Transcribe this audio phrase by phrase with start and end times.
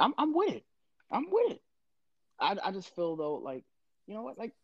[0.00, 0.64] I'm I'm with it.
[1.10, 1.62] I'm with it.
[2.40, 3.64] I I just feel though like
[4.06, 4.54] you know what like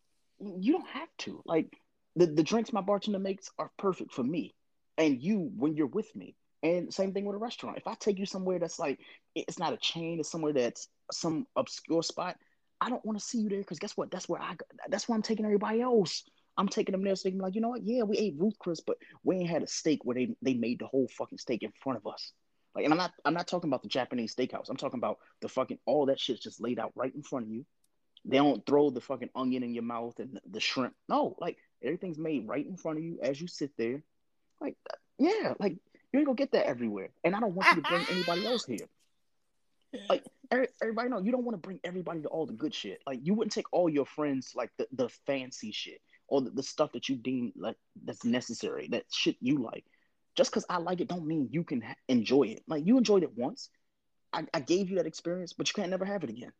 [0.40, 1.72] you don't have to like
[2.16, 4.54] the the drinks my bartender makes are perfect for me
[4.98, 6.34] and you when you're with me.
[6.62, 7.76] And same thing with a restaurant.
[7.76, 8.98] If I take you somewhere that's like
[9.34, 12.36] it's not a chain, it's somewhere that's some obscure spot.
[12.80, 14.10] I don't want to see you there because guess what?
[14.10, 14.56] That's where I
[14.88, 16.24] that's where I'm taking everybody else.
[16.58, 17.84] I'm taking them there so they can be like, you know what?
[17.84, 20.78] Yeah, we ate Ruth Chris, but we ain't had a steak where they, they made
[20.78, 22.32] the whole fucking steak in front of us.
[22.76, 24.68] Like, and I'm not I'm not talking about the Japanese steakhouse.
[24.68, 27.50] I'm talking about the fucking all that shit's just laid out right in front of
[27.50, 27.64] you.
[28.26, 30.94] They don't throw the fucking onion in your mouth and the, shrimp.
[31.08, 34.02] No, like everything's made right in front of you as you sit there.
[34.60, 34.76] Like,
[35.18, 35.76] yeah, like
[36.12, 37.10] you ain't gonna get that everywhere.
[37.24, 38.88] And I don't want you to bring anybody else here.
[40.10, 40.24] Like
[40.82, 43.00] everybody know you don't want to bring everybody to all the good shit.
[43.06, 46.62] Like you wouldn't take all your friends like the, the fancy shit or the, the
[46.62, 49.84] stuff that you deem like that's necessary, that shit you like.
[50.36, 52.62] Just because I like it, don't mean you can ha- enjoy it.
[52.68, 53.70] Like you enjoyed it once.
[54.32, 56.52] I, I, gave you that experience, but you can't never have it again.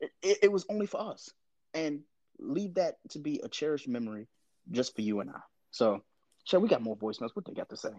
[0.00, 1.30] It, it, it was only for us,
[1.74, 2.00] and
[2.38, 4.26] leave that to be a cherished memory
[4.70, 5.40] just for you and I.
[5.70, 6.02] So,
[6.46, 7.30] Chad, we got more voicemails.
[7.34, 7.90] What they got to say?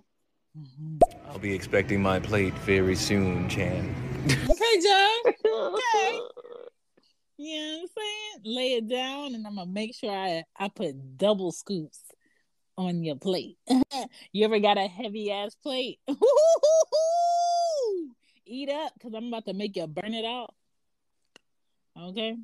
[0.58, 0.98] Mm-hmm.
[1.30, 3.96] I'll be expecting my plate very soon, Chan.
[4.28, 5.34] okay, John.
[5.46, 6.20] Okay.
[7.44, 8.56] You know what I'm saying?
[8.56, 12.04] Lay it down, and I'm gonna make sure I I put double scoops
[12.88, 13.58] on your plate.
[14.32, 16.00] you ever got a heavy ass plate?
[18.46, 20.54] Eat up, cause I'm about to make you burn it off.
[21.98, 22.38] Okay.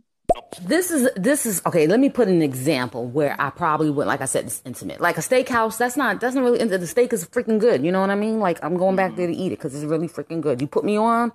[0.61, 1.87] This is this is okay.
[1.87, 5.01] Let me put an example where I probably would, like I said, it's intimate.
[5.01, 6.63] Like a steakhouse, that's not doesn't really.
[6.63, 7.83] The steak is freaking good.
[7.83, 8.39] You know what I mean?
[8.39, 10.61] Like I'm going back there to eat it because it's really freaking good.
[10.61, 11.31] You put me on,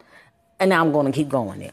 [0.60, 1.72] and now I'm going to keep going there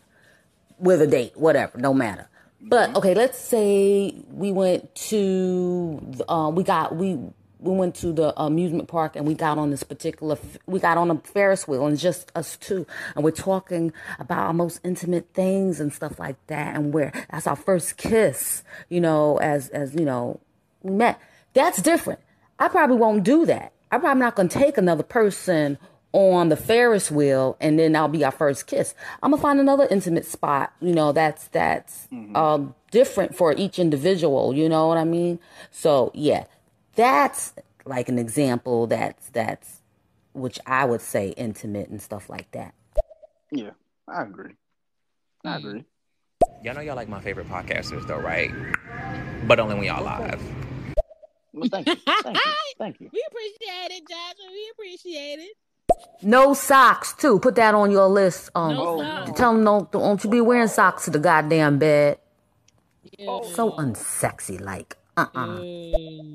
[0.79, 2.27] with a date, whatever, no matter.
[2.61, 7.17] But okay, let's say we went to, uh, we got we
[7.59, 11.11] we went to the amusement park and we got on this particular we got on
[11.11, 15.81] a ferris wheel and just us two and we're talking about our most intimate things
[15.81, 20.05] and stuff like that and where that's our first kiss you know as as you
[20.05, 20.39] know
[20.83, 21.19] we met.
[21.53, 22.19] That's different.
[22.57, 23.73] I probably won't do that.
[23.91, 25.77] I'm probably not going to take another person
[26.11, 28.95] on the Ferris wheel, and then I'll be our first kiss.
[29.21, 32.35] I'm gonna find another intimate spot, you know, that's that's mm-hmm.
[32.35, 34.53] um, different for each individual.
[34.53, 35.39] You know what I mean?
[35.71, 36.45] So yeah,
[36.95, 37.53] that's
[37.85, 38.87] like an example.
[38.87, 39.81] That's that's
[40.33, 42.73] which I would say intimate and stuff like that.
[43.51, 43.71] Yeah,
[44.07, 44.55] I agree.
[45.43, 45.67] I mm-hmm.
[45.67, 45.85] agree.
[46.63, 48.51] Y'all know y'all like my favorite podcasters, though, right?
[49.47, 50.41] But only when y'all live.
[51.53, 51.95] Well, thank you.
[51.95, 52.51] Thank you.
[52.77, 53.09] Thank you.
[53.11, 54.51] We appreciate it, Joshua.
[54.51, 55.57] We appreciate it.
[56.21, 57.39] No socks too.
[57.39, 58.49] Put that on your list.
[58.55, 62.19] Um, no tell them don't don't you be wearing socks to the goddamn bed.
[63.17, 63.41] Yeah.
[63.53, 64.95] So unsexy, like.
[65.17, 65.59] Uh-uh.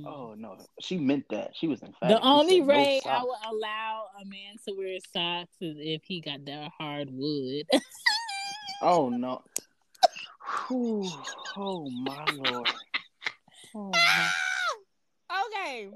[0.06, 1.52] Oh no, she meant that.
[1.54, 2.08] She was in fact.
[2.08, 6.20] The only way no I would allow a man to wear socks is if he
[6.20, 7.66] got that hardwood.
[8.82, 9.42] oh no.
[10.68, 11.08] Whew.
[11.56, 12.68] Oh my lord.
[13.74, 14.30] Oh, my.
[15.46, 15.88] okay.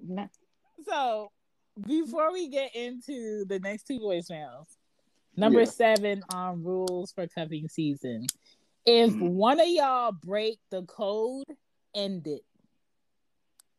[0.86, 1.30] So
[1.86, 4.66] before we get into the next two voicemails,
[5.36, 5.66] number yeah.
[5.66, 8.26] seven on rules for cuffing season.
[8.86, 9.30] If mm.
[9.32, 11.46] one of y'all break the code,
[11.94, 12.42] end it.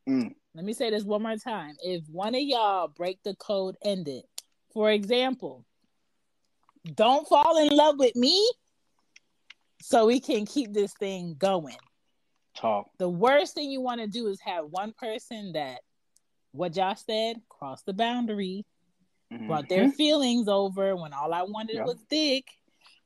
[0.08, 0.36] Mm.
[0.56, 1.76] Let me say this one more time.
[1.84, 4.26] If one of y'all break the code, end it.
[4.74, 5.66] For example,
[6.96, 8.50] don't fall in love with me
[9.82, 11.78] so we can keep this thing going.
[12.56, 12.90] Talk.
[12.98, 15.80] The worst thing you want to do is have one person that
[16.60, 18.66] what Josh said, crossed the boundary,
[19.32, 19.48] mm-hmm.
[19.48, 22.44] brought their feelings over when all I wanted was dick.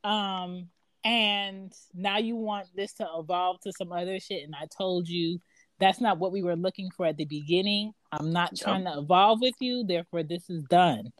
[0.02, 0.70] Um,
[1.04, 4.42] and now you want this to evolve to some other shit.
[4.42, 5.38] And I told you
[5.78, 7.92] that's not what we were looking for at the beginning.
[8.10, 11.12] I'm not trying to evolve with you, therefore, this is done.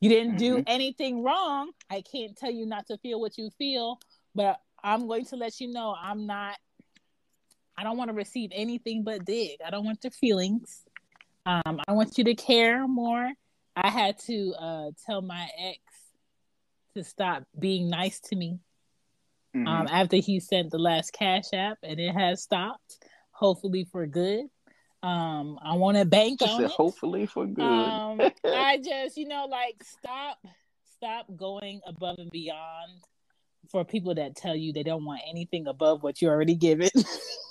[0.00, 0.62] You didn't do mm-hmm.
[0.68, 1.72] anything wrong.
[1.90, 4.00] I can't tell you not to feel what you feel,
[4.34, 6.56] but I'm going to let you know I'm not
[7.76, 9.60] I don't want to receive anything but dick.
[9.64, 10.84] I don't want your feelings.
[11.44, 13.30] Um, I want you to care more.
[13.74, 15.78] I had to uh, tell my ex
[16.94, 18.60] to stop being nice to me
[19.56, 19.66] mm-hmm.
[19.66, 22.98] um, after he sent the last cash app, and it has stopped,
[23.30, 24.46] hopefully for good.
[25.02, 26.70] Um, I want to bank on it.
[26.70, 27.64] Hopefully for good.
[27.64, 30.38] Um, I just, you know, like stop,
[30.96, 33.02] stop going above and beyond
[33.70, 36.90] for people that tell you they don't want anything above what you already given.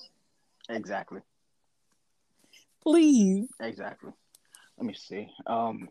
[0.70, 1.22] exactly.
[2.84, 3.48] Please.
[3.60, 4.12] Exactly.
[4.78, 5.28] Let me see.
[5.46, 5.88] Um,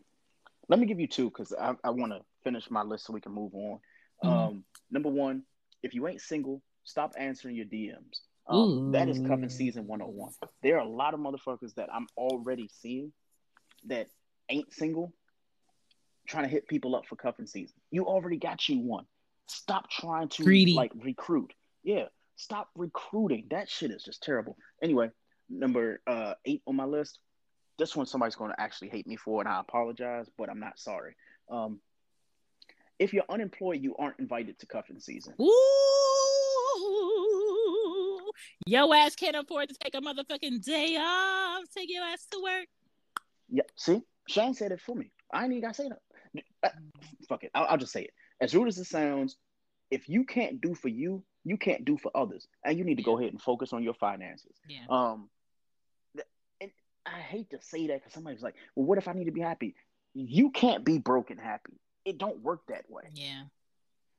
[0.67, 3.21] let me give you two because I, I want to finish my list so we
[3.21, 3.79] can move on.
[4.23, 4.29] Mm-hmm.
[4.29, 5.43] Um, number one,
[5.83, 8.21] if you ain't single, stop answering your DMs.
[8.47, 10.33] Um, that is cuffing season 101.
[10.61, 13.13] There are a lot of motherfuckers that I'm already seeing
[13.87, 14.07] that
[14.49, 15.13] ain't single
[16.27, 17.75] trying to hit people up for cuffing season.
[17.91, 19.05] You already got you one.
[19.47, 20.73] Stop trying to Greedy.
[20.73, 21.53] like recruit.
[21.83, 22.05] Yeah,
[22.35, 23.47] stop recruiting.
[23.51, 24.57] That shit is just terrible.
[24.81, 25.11] Anyway,
[25.51, 27.19] number uh, eight on my list.
[27.77, 30.77] This one somebody's going to actually hate me for, and I apologize, but I'm not
[30.77, 31.15] sorry.
[31.49, 31.79] Um,
[32.99, 35.33] if you're unemployed, you aren't invited to cuffing season.
[35.41, 35.51] Ooh,
[38.67, 41.63] your ass can't afford to take a motherfucking day off.
[41.75, 42.67] Take your ass to work.
[43.49, 45.11] Yeah, see, Shane said it for me.
[45.33, 45.99] I ain't even gotta say that.
[46.63, 46.69] Uh,
[47.27, 48.11] fuck it, I'll, I'll just say it.
[48.39, 49.37] As rude as it sounds,
[49.89, 53.03] if you can't do for you, you can't do for others, and you need to
[53.03, 54.55] go ahead and focus on your finances.
[54.69, 54.85] Yeah.
[54.89, 55.29] Um,
[57.05, 59.41] I hate to say that because somebody's like, "Well, what if I need to be
[59.41, 59.75] happy?"
[60.13, 61.73] You can't be broken happy.
[62.05, 63.03] It don't work that way.
[63.13, 63.43] Yeah.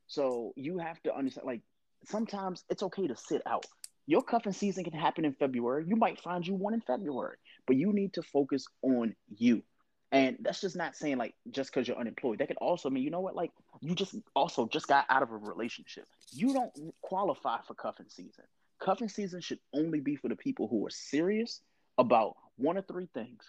[0.07, 1.61] So you have to understand, like,
[2.05, 3.65] sometimes it's okay to sit out.
[4.05, 5.85] Your cuffing season can happen in February.
[5.87, 9.63] You might find you one in February, but you need to focus on you.
[10.11, 12.39] And that's just not saying like just because you're unemployed.
[12.39, 13.51] That could also mean, you know what, like
[13.81, 16.05] you just also just got out of a relationship.
[16.31, 16.71] You don't
[17.01, 18.43] qualify for cuffing season.
[18.79, 21.61] Cuffing season should only be for the people who are serious
[21.97, 23.43] about one of three things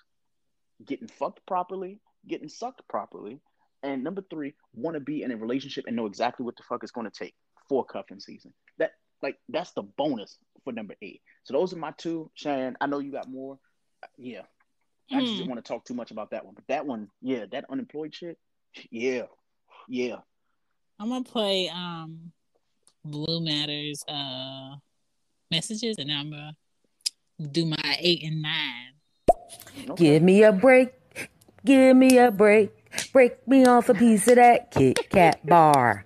[0.85, 3.41] getting fucked properly, getting sucked properly,
[3.83, 6.83] and number three, want to be in a relationship and know exactly what the fuck
[6.83, 7.35] it's going to take
[7.69, 8.53] for cuffing season.
[8.79, 8.93] That
[9.23, 11.21] like that's the bonus for number eight.
[11.45, 12.31] So those are my two.
[12.35, 13.59] Shannon, I know you got more.
[14.19, 14.43] Yeah,
[15.12, 15.37] I just Mm.
[15.39, 18.15] didn't want to talk too much about that one, but that one, yeah, that unemployed
[18.15, 18.39] shit,
[18.91, 19.27] yeah,
[19.89, 20.17] yeah.
[20.99, 22.33] I'm gonna play um
[23.05, 24.77] Blue Matters uh
[25.50, 26.57] messages and I'm gonna
[27.53, 28.94] do my eight and nine.
[29.91, 29.95] Okay.
[29.95, 30.93] Give me a break.
[31.65, 32.71] Give me a break.
[33.12, 36.05] Break me off a piece of that Kit Kat bar.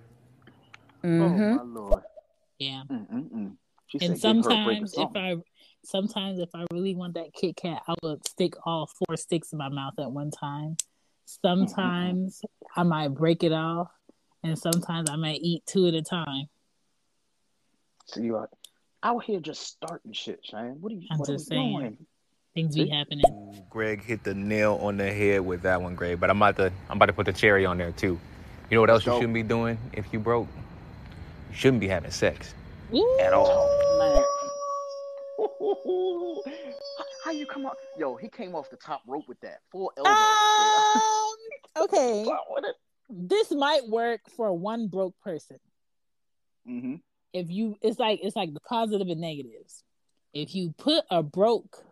[1.03, 1.55] Oh Mm-hmm.
[1.55, 2.03] my lord.
[2.57, 2.83] Yeah.
[2.89, 3.55] Mm-mm-mm.
[3.87, 5.17] She And said, "Give her a break or sometimes if.
[5.17, 5.35] I
[5.83, 9.57] sometimes if I really want that Kit Kat, I would stick all four sticks in
[9.57, 10.75] my mouth at one time.
[11.25, 12.41] Sometimes
[12.75, 13.89] I might break it off,
[14.43, 16.47] and sometimes I might eat two at a time.
[18.05, 18.49] So you are
[19.03, 20.77] out here just starting shit, Shane.
[20.81, 21.07] What are you?
[21.11, 21.77] I'm what are just saying.
[21.79, 21.97] doing?
[22.59, 23.23] Things be happening.
[23.69, 26.19] Greg hit the nail on the head with that one, Greg.
[26.19, 28.19] But I'm about to I'm about to put the cherry on there too.
[28.69, 30.47] You know what else you shouldn't be doing if you broke?
[31.51, 32.53] You shouldn't be having sex.
[32.93, 33.17] Ooh.
[33.21, 34.25] At all.
[35.37, 37.77] How- How you come up?
[37.97, 40.09] Yo, he came off the top rope with that full elbow.
[40.09, 41.37] Um,
[41.85, 42.25] okay,
[43.09, 45.59] this might work for one broke person.
[46.69, 46.95] Mm-hmm.
[47.31, 49.83] if you it's like it's like the positive and negatives
[50.33, 51.83] if you put a broke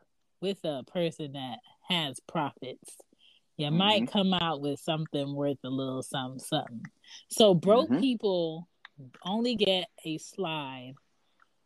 [0.42, 2.98] with a person that has profits.
[3.58, 6.86] You might come out with something worth a little something something.
[7.30, 8.00] So broke Mhm.
[8.00, 8.68] people
[9.24, 10.94] only get a slide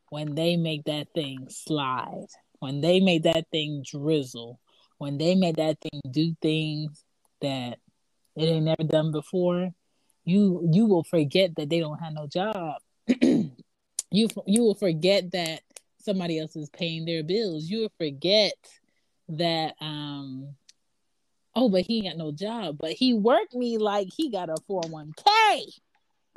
[0.09, 2.27] when they make that thing slide
[2.59, 4.59] when they make that thing drizzle
[4.97, 7.03] when they make that thing do things
[7.41, 7.79] that
[8.35, 9.73] it ain't never done before.
[10.25, 12.75] You you will forget that they don't have no job.
[14.13, 15.61] You you will forget that
[16.03, 17.69] somebody else is paying their bills.
[17.69, 18.53] You forget
[19.29, 20.55] that um
[21.55, 24.55] oh, but he ain't got no job, but he worked me like he got a
[24.69, 25.73] 401k.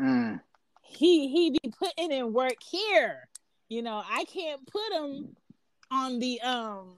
[0.00, 0.40] Mm.
[0.82, 3.28] He he be putting in work here.
[3.68, 5.34] You know, I can't put him
[5.90, 6.96] on the um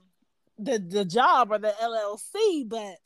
[0.59, 2.97] the the job or the LLC, but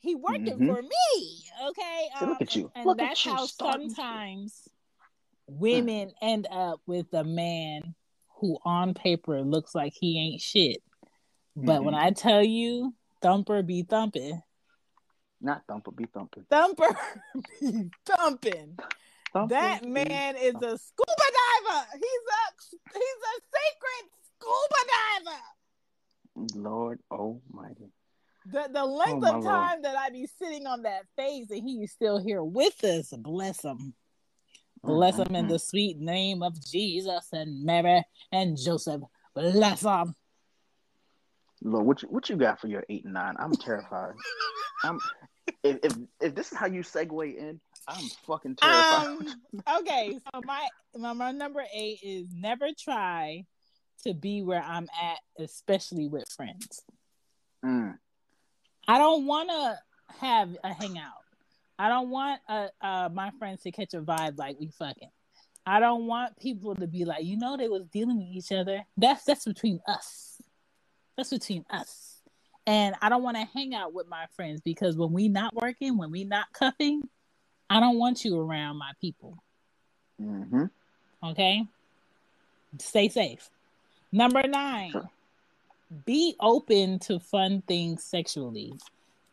[0.00, 0.66] he working Mhm.
[0.66, 1.44] for me.
[1.68, 2.08] Okay.
[2.18, 2.62] See, look Um, at you.
[2.62, 3.50] And, and Look at that's you how shit.
[3.56, 4.68] sometimes
[5.46, 7.94] women end up with a man
[8.44, 10.82] who on paper looks like he ain't shit.
[11.56, 11.98] But when Mhm.
[11.98, 14.42] I tell you thumper be thumping,
[15.40, 16.44] Not thumper, be thumping.
[16.50, 16.94] thumper
[17.60, 18.76] be thumping.
[19.32, 21.86] Thumper That man is a scuba diver.
[21.94, 22.42] He's a
[22.92, 26.60] he's a sacred scuba diver.
[26.60, 27.92] Lord Almighty.
[28.52, 29.44] The the length my of Lord.
[29.46, 33.64] time that I be sitting on that face and he's still here with us, bless
[33.64, 33.94] him.
[34.84, 39.02] Bless them in the sweet name of Jesus and Mary and Joseph.
[39.34, 40.14] Bless them.
[41.62, 43.34] Lord, what you, what you got for your eight and nine?
[43.38, 44.14] I'm terrified.
[44.82, 44.98] I'm
[45.62, 49.06] if, if if this is how you segue in, I'm fucking terrified.
[49.06, 49.34] Um
[49.80, 53.44] okay, so my, my my number eight is never try
[54.04, 56.82] to be where I'm at, especially with friends.
[57.64, 57.96] Mm.
[58.86, 59.78] I don't want to
[60.20, 61.23] have a hangout.
[61.78, 65.10] I don't want uh, uh, my friends to catch a vibe like we fucking.
[65.66, 68.84] I don't want people to be like, you know, they was dealing with each other.
[68.96, 70.40] That's that's between us.
[71.16, 72.20] That's between us.
[72.66, 75.96] And I don't want to hang out with my friends because when we not working,
[75.98, 77.02] when we not cuffing,
[77.68, 79.38] I don't want you around my people.
[80.20, 80.64] Mm-hmm.
[81.22, 81.66] Okay.
[82.78, 83.48] Stay safe.
[84.12, 85.10] Number nine, Sure.
[86.06, 88.74] be open to fun things sexually.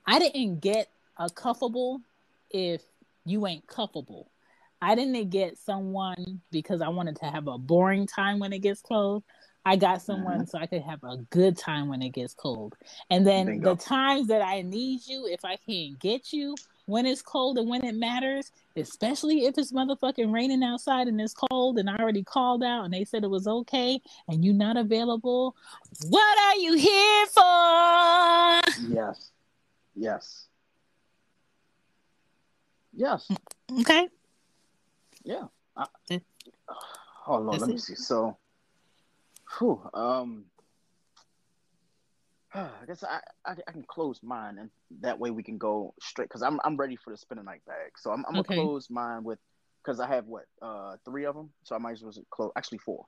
[0.06, 2.02] I didn't get a cuffable
[2.54, 2.82] if
[3.26, 4.26] you ain't cuffable.
[4.82, 8.82] I didn't get someone because I wanted to have a boring time when it gets
[8.82, 9.24] cold.
[9.64, 10.46] I got someone mm-hmm.
[10.46, 12.76] so I could have a good time when it gets cold.
[13.12, 13.76] And then Bingo.
[13.76, 16.56] the times that I need you, if I can't get you
[16.88, 21.36] when it's cold and when it matters, especially if it's motherfucking raining outside and it's
[21.36, 24.78] cold and I already called out and they said it was okay and you're not
[24.78, 25.56] available,
[26.10, 28.96] what are you here for?
[28.96, 29.32] Yes.
[29.96, 30.48] Yes.
[32.94, 33.30] Yes.
[33.80, 34.10] Okay.
[35.24, 35.46] Yeah.
[35.76, 35.86] I,
[37.28, 37.96] oh Lord, let me see.
[37.96, 38.38] So,
[39.58, 40.46] whew, um,
[42.54, 44.70] I guess I, I, I can close mine and
[45.02, 47.92] that way we can go straight because I'm I'm ready for the spinning night bag.
[47.98, 48.56] So I'm, I'm okay.
[48.56, 49.40] gonna close mine with
[49.84, 52.80] because I have what uh three of them, so I might as well close actually
[52.80, 53.06] four.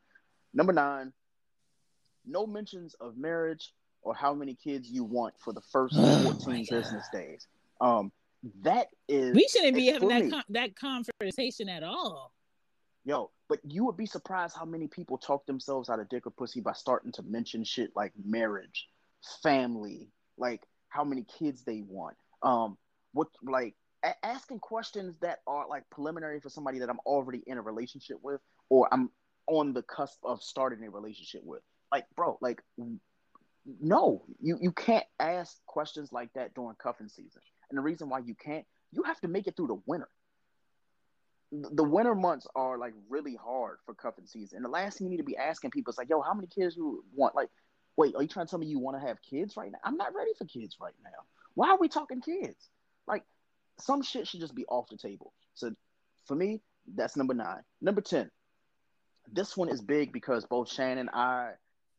[0.54, 1.12] Number nine,
[2.26, 6.66] no mentions of marriage or how many kids you want for the first oh 14
[6.70, 7.48] business days.
[7.82, 8.12] Um,
[8.62, 12.34] that is we shouldn't be having that con- that conversation at all.
[13.06, 16.32] Yo, but you would be surprised how many people talk themselves out of dick or
[16.32, 18.88] pussy by starting to mention shit like marriage,
[19.42, 22.16] family, like how many kids they want.
[22.42, 22.78] Um,
[23.14, 27.58] what like a- asking questions that are like preliminary for somebody that I'm already in
[27.58, 29.10] a relationship with, or I'm
[29.48, 31.62] on the cusp of starting a relationship with.
[31.92, 32.62] Like, bro, like
[33.80, 37.42] no, you you can't ask questions like that during cuffing season.
[37.74, 40.08] And the reason why you can't, you have to make it through the winter.
[41.52, 44.58] The winter months are like really hard for cuffing season.
[44.58, 46.46] And the last thing you need to be asking people is like, yo, how many
[46.46, 47.34] kids you want?
[47.34, 47.50] Like,
[47.98, 49.80] wait, are you trying to tell me you want to have kids right now?
[49.84, 51.10] I'm not ready for kids right now.
[51.56, 52.70] Why are we talking kids?
[53.08, 53.24] Like,
[53.80, 55.34] some shit should just be off the table.
[55.56, 55.72] So
[56.26, 56.62] for me,
[56.94, 57.64] that's number nine.
[57.82, 58.30] Number 10.
[59.32, 61.54] This one is big because both Shannon and I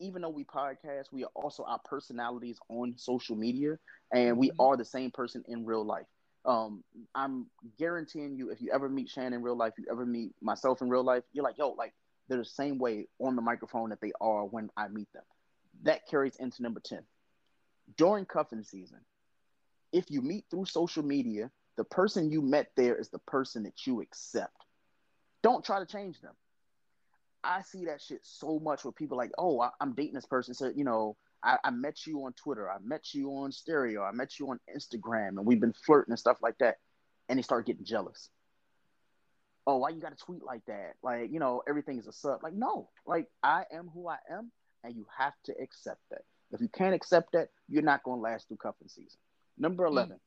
[0.04, 3.78] even though we podcast, we are also our personalities on social media,
[4.12, 4.60] and we mm-hmm.
[4.60, 6.06] are the same person in real life.
[6.44, 6.84] Um,
[7.14, 7.46] I'm
[7.78, 10.90] guaranteeing you, if you ever meet Shannon in real life, you ever meet myself in
[10.90, 11.94] real life, you're like, yo, like
[12.28, 15.22] they're the same way on the microphone that they are when I meet them.
[15.82, 17.00] That carries into number 10.
[17.96, 18.98] During cuffing season,
[19.92, 23.86] if you meet through social media, the person you met there is the person that
[23.86, 24.56] you accept.
[25.42, 26.34] Don't try to change them.
[27.44, 30.54] I see that shit so much where people like, oh, I, am dating this person.
[30.54, 32.70] So, you know, I, I, met you on Twitter.
[32.70, 34.02] I met you on stereo.
[34.02, 36.76] I met you on Instagram and we've been flirting and stuff like that.
[37.28, 38.30] And they start getting jealous.
[39.66, 40.94] Oh, why you got to tweet like that?
[41.02, 42.42] Like, you know, everything is a sub.
[42.42, 44.50] Like, no, like I am who I am
[44.82, 46.22] and you have to accept that.
[46.52, 49.18] If you can't accept that, you're not going to last through cuffing season.
[49.58, 50.20] Number 11, mm.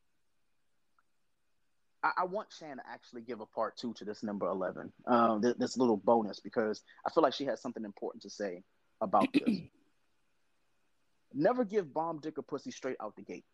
[2.04, 5.42] I, I, want Shan to actually give a part two to this number 11, um,
[5.42, 8.63] th- this little bonus, because I feel like she has something important to say
[9.01, 9.60] about this.
[11.34, 13.46] Never give bomb, dick, or pussy straight out the gate.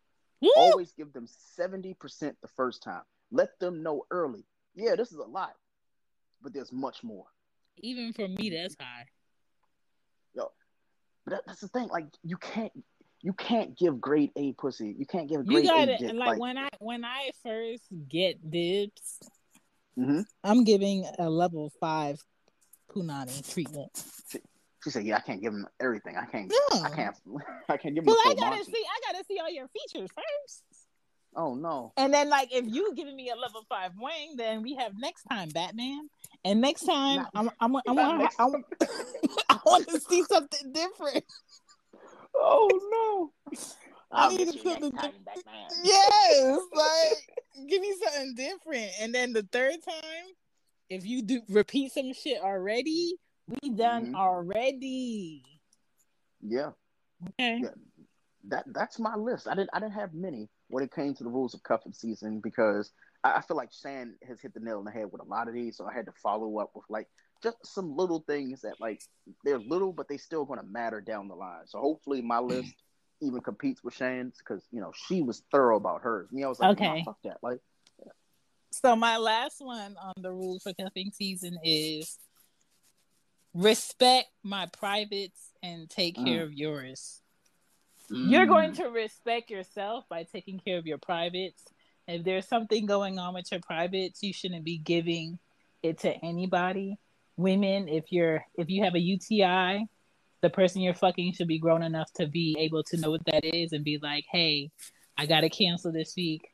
[0.56, 3.04] Always give them 70% the first time.
[3.32, 4.46] Let them know early.
[4.76, 5.54] Yeah, this is a lot,
[6.42, 7.26] but there's much more.
[7.78, 9.06] Even for me, that's high.
[10.36, 10.52] Yo,
[11.26, 11.88] but that, that's the thing.
[11.88, 12.74] Like, you can't
[13.24, 14.94] you can't give grade A pussy.
[14.98, 16.14] You can't give grade you gotta, A.
[16.14, 19.20] like, like, when I when I first get dibs,
[19.98, 20.22] mm-hmm.
[20.44, 22.22] I'm giving a level five
[22.94, 23.90] punani treatment.
[24.30, 24.40] She,
[24.84, 26.18] she, said, "Yeah, I can't give him everything.
[26.18, 26.52] I can't.
[26.52, 26.82] Yeah.
[26.82, 27.16] I can't.
[27.70, 28.72] I can't give him." Well, I gotta monty.
[28.72, 28.84] see.
[28.86, 30.64] I gotta see all your features first.
[31.36, 31.94] Oh no!
[31.96, 35.24] And then, like, if you giving me a level five wing, then we have next
[35.24, 36.10] time Batman.
[36.46, 38.66] And next time, not, I'm, I'm, I'm, I'm, I'm
[39.50, 41.24] I want to see something different
[42.36, 43.60] oh no.
[44.12, 45.74] I need to something different.
[45.84, 48.92] Yes, like give me something different.
[49.00, 50.26] And then the third time,
[50.90, 53.16] if you do repeat some shit already,
[53.48, 54.16] we done mm-hmm.
[54.16, 55.44] already.
[56.42, 56.72] Yeah.
[57.40, 57.62] Okay.
[57.64, 57.70] Yeah.
[58.50, 59.48] That that's my list.
[59.48, 62.40] I didn't I didn't have many when it came to the rules of cuffing season
[62.44, 62.92] because
[63.24, 65.48] I, I feel like Shan has hit the nail on the head with a lot
[65.48, 67.08] of these, so I had to follow up with like
[67.44, 69.02] just some little things that like
[69.44, 71.68] they're little, but they still going to matter down the line.
[71.68, 72.74] So hopefully my list
[73.22, 76.32] even competes with Shane's because you know she was thorough about hers.
[76.32, 77.38] Me, I was like, okay, fuck that.
[77.44, 77.60] Like,
[78.00, 78.12] yeah.
[78.72, 82.18] so my last one on the rules for cuffing season is
[83.54, 86.44] respect my privates and take care mm.
[86.44, 87.22] of yours.
[88.12, 88.32] Mm.
[88.32, 91.64] You're going to respect yourself by taking care of your privates.
[92.08, 95.40] If there's something going on with your privates, you shouldn't be giving
[95.82, 96.98] it to anybody
[97.38, 99.88] women, if you're if you have a UTI,
[100.42, 103.46] the person you're fucking should be grown enough to be able to know what that
[103.46, 104.72] is and be like, hey,
[105.18, 106.50] I gotta cancel this week.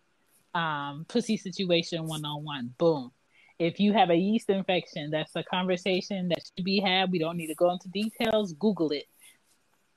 [0.53, 2.73] Um, pussy situation one on one.
[2.77, 3.11] Boom.
[3.59, 7.11] If you have a yeast infection, that's a conversation that should be had.
[7.11, 8.53] We don't need to go into details.
[8.53, 9.05] Google it.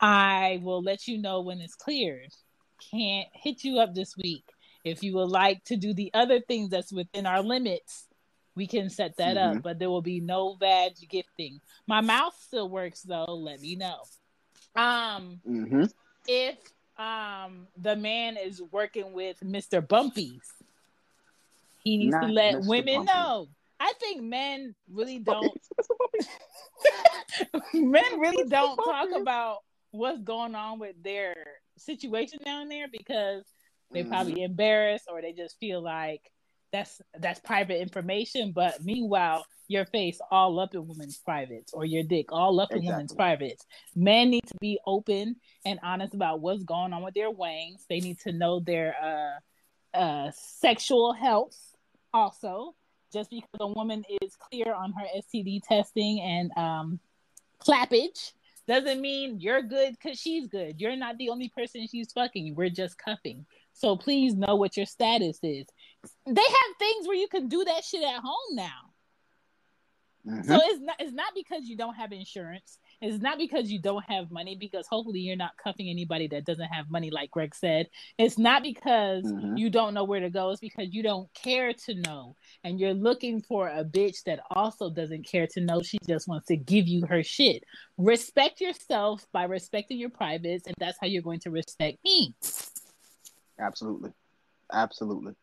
[0.00, 2.32] I will let you know when it's cleared.
[2.90, 4.44] Can't hit you up this week.
[4.84, 8.08] If you would like to do the other things that's within our limits,
[8.54, 9.58] we can set that mm-hmm.
[9.58, 11.60] up, but there will be no vag gifting.
[11.86, 13.24] My mouth still works though.
[13.28, 14.02] Let me know.
[14.74, 15.84] Um, mm-hmm.
[16.26, 16.56] if
[16.98, 19.86] um the man is working with Mr.
[19.86, 20.46] Bumpies,
[21.82, 22.68] he needs Not to let Mr.
[22.68, 23.12] women Bumpy.
[23.12, 23.48] know.
[23.80, 25.60] I think men really don't.
[27.74, 29.58] men really don't talk about
[29.90, 31.34] what's going on with their
[31.76, 33.44] situation down there because
[33.90, 34.12] they're mm-hmm.
[34.12, 36.30] probably embarrassed or they just feel like
[36.72, 38.52] that's that's private information.
[38.52, 42.86] But meanwhile, your face all up in women's privates or your dick all up exactly.
[42.86, 43.66] in women's privates.
[43.94, 47.84] Men need to be open and honest about what's going on with their wangs.
[47.88, 51.56] They need to know their uh, uh, sexual health
[52.12, 52.74] also.
[53.12, 56.98] Just because a woman is clear on her STD testing and um,
[57.62, 58.32] clappage
[58.66, 60.80] doesn't mean you're good because she's good.
[60.80, 62.54] You're not the only person she's fucking.
[62.54, 63.44] We're just cuffing.
[63.74, 65.66] So please know what your status is.
[66.26, 68.92] They have things where you can do that shit at home now.
[70.26, 70.48] Mm-hmm.
[70.48, 72.78] So it's not it's not because you don't have insurance.
[73.00, 76.68] It's not because you don't have money, because hopefully you're not cuffing anybody that doesn't
[76.68, 77.88] have money, like Greg said.
[78.16, 79.56] It's not because mm-hmm.
[79.56, 82.36] you don't know where to go, it's because you don't care to know.
[82.62, 85.82] And you're looking for a bitch that also doesn't care to know.
[85.82, 87.64] She just wants to give you her shit.
[87.98, 92.36] Respect yourself by respecting your privates, and that's how you're going to respect me.
[93.58, 94.12] Absolutely.
[94.72, 95.34] Absolutely.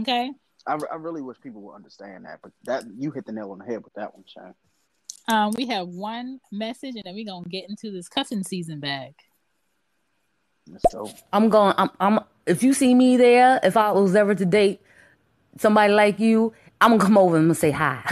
[0.00, 0.30] Okay.
[0.66, 3.58] I, I really wish people would understand that, but that you hit the nail on
[3.58, 4.54] the head with that one, Shane.
[5.28, 9.14] Um, we have one message, and then we're gonna get into this cuffing season bag.
[10.90, 11.74] So I'm going.
[11.78, 11.90] I'm.
[12.00, 12.20] I'm.
[12.46, 14.80] If you see me there, if I was ever to date
[15.58, 18.02] somebody like you, I'm gonna come over and I'm gonna say hi.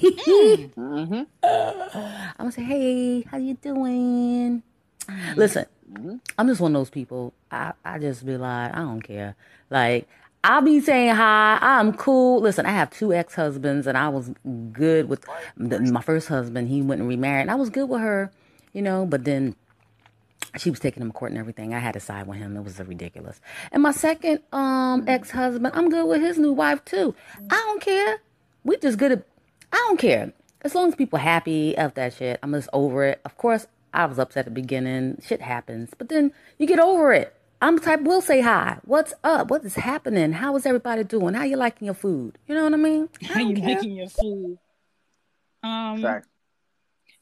[0.00, 1.22] mm-hmm.
[1.42, 4.62] I'm gonna say, hey, how you doing?
[5.36, 6.16] Listen, mm-hmm.
[6.38, 7.32] I'm just one of those people.
[7.50, 9.34] I I just be like, I don't care.
[9.70, 10.08] Like
[10.42, 11.58] I'll be saying hi.
[11.60, 12.40] I'm cool.
[12.40, 14.32] Listen, I have two ex husbands, and I was
[14.72, 16.68] good with the, my first husband.
[16.68, 18.30] He went and remarried, and I was good with her,
[18.72, 19.04] you know.
[19.04, 19.54] But then
[20.56, 21.74] she was taking him to court and everything.
[21.74, 22.56] I had to side with him.
[22.56, 23.40] It was ridiculous.
[23.70, 27.14] And my second um ex husband, I'm good with his new wife too.
[27.50, 28.20] I don't care.
[28.64, 29.26] We just good at.
[29.72, 32.38] I don't care as long as people happy of that shit.
[32.42, 33.20] I'm just over it.
[33.26, 35.20] Of course, I was upset at the beginning.
[35.22, 37.36] Shit happens, but then you get over it.
[37.62, 38.78] I'm the type will say hi.
[38.84, 39.50] What's up?
[39.50, 40.32] What is happening?
[40.32, 41.34] How is everybody doing?
[41.34, 42.38] How you liking your food?
[42.46, 43.08] You know what I mean?
[43.22, 43.74] How you care.
[43.74, 44.58] liking your food?
[45.62, 46.22] Um, Sorry.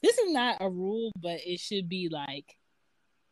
[0.01, 2.55] this is not a rule, but it should be like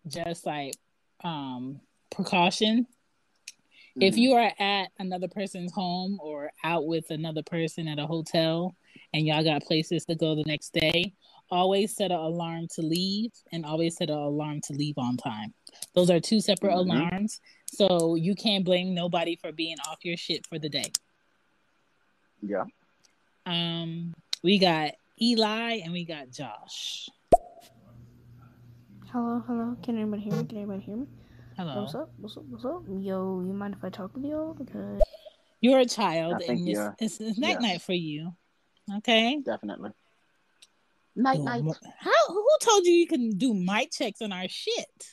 [0.08, 0.74] just like
[1.22, 2.80] um precaution.
[2.80, 4.02] Mm-hmm.
[4.02, 8.74] If you are at another person's home or out with another person at a hotel
[9.14, 11.14] and y'all got places to go the next day,
[11.50, 15.54] always set an alarm to leave and always set an alarm to leave on time.
[15.94, 16.90] Those are two separate mm-hmm.
[16.90, 17.40] alarms.
[17.66, 20.92] So you can't blame nobody for being off your shit for the day.
[22.42, 22.64] Yeah.
[23.44, 27.08] Um, we got Eli and we got Josh.
[29.12, 29.76] Hello, hello.
[29.82, 30.44] Can anybody hear me?
[30.44, 31.06] Can anybody hear me?
[31.56, 31.82] Hello.
[31.82, 32.10] What's up?
[32.18, 32.44] What's up?
[32.48, 32.82] What's up?
[32.86, 34.52] Yo, you mind if I talk with y'all?
[34.52, 35.00] Because
[35.60, 38.34] you're a child, and it's, it's, it's night night for you.
[38.98, 39.40] Okay.
[39.44, 39.90] Definitely.
[41.14, 41.64] Night night.
[41.98, 42.10] How?
[42.28, 45.06] Who told you you can do mic checks on our shit?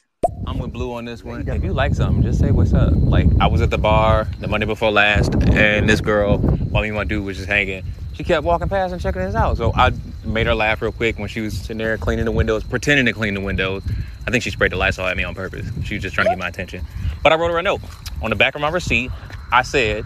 [0.63, 1.45] I'm with Blue on this one.
[1.45, 2.93] If you like something, just say what's up.
[2.95, 6.87] Like I was at the bar the Monday before last, and this girl, while me
[6.87, 9.57] and my dude was just hanging, she kept walking past and checking us out.
[9.57, 9.91] So I
[10.23, 13.11] made her laugh real quick when she was sitting there cleaning the windows, pretending to
[13.11, 13.83] clean the windows.
[14.25, 15.67] I think she sprayed the Lysol at me on purpose.
[15.83, 16.85] She was just trying to get my attention.
[17.21, 17.81] But I wrote her a note
[18.21, 19.11] on the back of my receipt.
[19.51, 20.05] I said,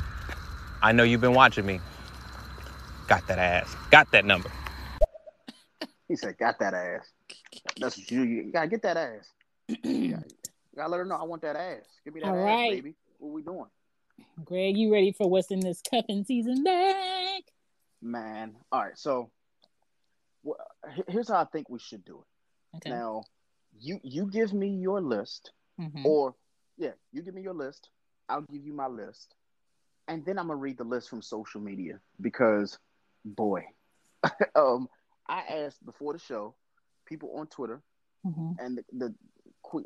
[0.81, 1.81] "I know you've been watching me.
[3.07, 3.75] Got that ass.
[3.91, 4.49] Got that number."
[6.07, 7.11] He said, "Got that ass."
[7.79, 9.29] That's what you, you gotta get that ass.
[10.77, 11.83] gotta let her know I want that ass.
[12.05, 12.71] Give me that All ass, right.
[12.71, 12.95] baby.
[13.17, 13.65] What we doing?
[14.43, 17.43] Greg, you ready for what's in this cuffing season bag?
[18.01, 18.97] Man, all right.
[18.97, 19.31] So,
[20.43, 20.57] well,
[21.07, 22.77] here's how I think we should do it.
[22.77, 22.89] Okay.
[22.89, 23.23] Now,
[23.79, 26.05] you you give me your list, mm-hmm.
[26.05, 26.35] or
[26.77, 27.89] yeah, you give me your list.
[28.29, 29.33] I'll give you my list,
[30.07, 32.77] and then I'm gonna read the list from social media because,
[33.25, 33.65] boy,
[34.55, 34.87] um,
[35.27, 36.55] I asked before the show
[37.05, 37.81] people on Twitter,
[38.25, 38.51] mm-hmm.
[38.59, 39.15] and the the,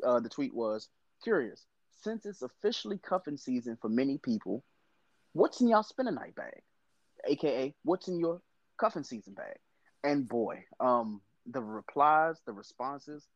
[0.04, 0.88] uh, the tweet was
[1.22, 1.64] curious.
[2.02, 4.64] Since it's officially cuffing season for many people,
[5.32, 6.62] what's in y'all spin a night bag?
[7.26, 8.40] AKA, what's in your
[8.78, 9.56] cuffing season bag?
[10.02, 13.26] And boy, um, the replies, the responses,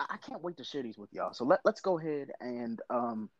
[0.00, 1.32] I can't wait to share these with y'all.
[1.32, 3.30] So let, let's go ahead and um,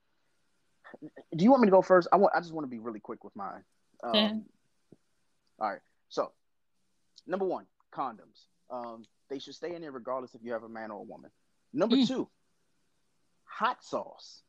[1.37, 2.09] do you want me to go first?
[2.13, 3.65] I want I just want to be really quick with mine.
[4.03, 4.13] Um,
[5.59, 5.81] All right.
[6.09, 6.31] So
[7.27, 8.47] number one, condoms.
[8.71, 11.31] Um, they should stay in there regardless if you have a man or a woman.
[11.75, 12.07] Number mm.
[12.07, 12.29] two,
[13.45, 14.43] hot sauce.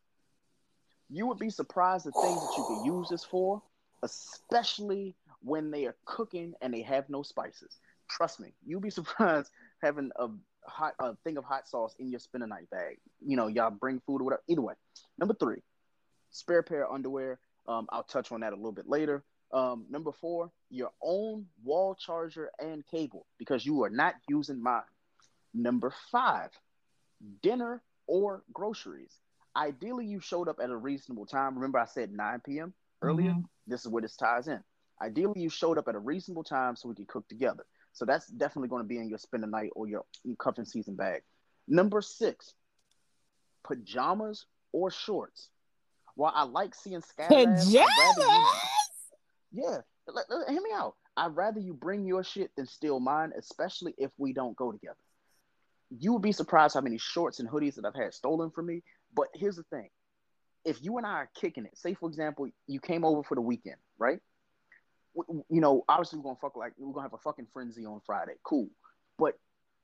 [1.10, 3.62] You would be surprised the things that you can use this for,
[4.04, 7.80] especially when they are cooking and they have no spices.
[8.10, 9.50] Trust me, you'll be surprised
[9.82, 10.28] having a
[10.68, 12.98] hot a thing of hot sauce in your spend night bag.
[13.26, 14.44] You know, y'all bring food or whatever.
[14.48, 14.76] Either way.
[15.18, 15.62] Number three,
[16.30, 17.40] spare pair of underwear.
[17.68, 19.24] Um, I'll touch on that a little bit later.
[19.52, 24.82] Um, number four, your own wall charger and cable because you are not using mine.
[25.54, 26.50] Number five,
[27.42, 29.20] dinner or groceries.
[29.56, 31.56] Ideally, you showed up at a reasonable time.
[31.56, 32.74] Remember, I said 9 p.m.
[33.02, 33.32] earlier?
[33.32, 33.42] Mm-hmm.
[33.68, 34.60] This is where this ties in.
[35.02, 37.66] Ideally, you showed up at a reasonable time so we could cook together.
[37.94, 40.66] So that's definitely going to be in your spend the night or your, your cuffing
[40.66, 41.22] season bag.
[41.68, 42.54] Number six,
[43.66, 45.50] pajamas or shorts.
[46.16, 47.86] While I like seeing sky pajamas, you,
[49.52, 50.96] yeah, let, let, hear me out.
[51.18, 54.98] I'd rather you bring your shit than steal mine, especially if we don't go together.
[55.90, 58.84] You would be surprised how many shorts and hoodies that I've had stolen from me.
[59.14, 59.90] But here's the thing:
[60.64, 63.42] if you and I are kicking it, say for example, you came over for the
[63.42, 64.20] weekend, right?
[65.50, 68.34] you know, obviously we're gonna fuck like we're gonna have a fucking frenzy on Friday.
[68.44, 68.68] Cool.
[69.18, 69.36] But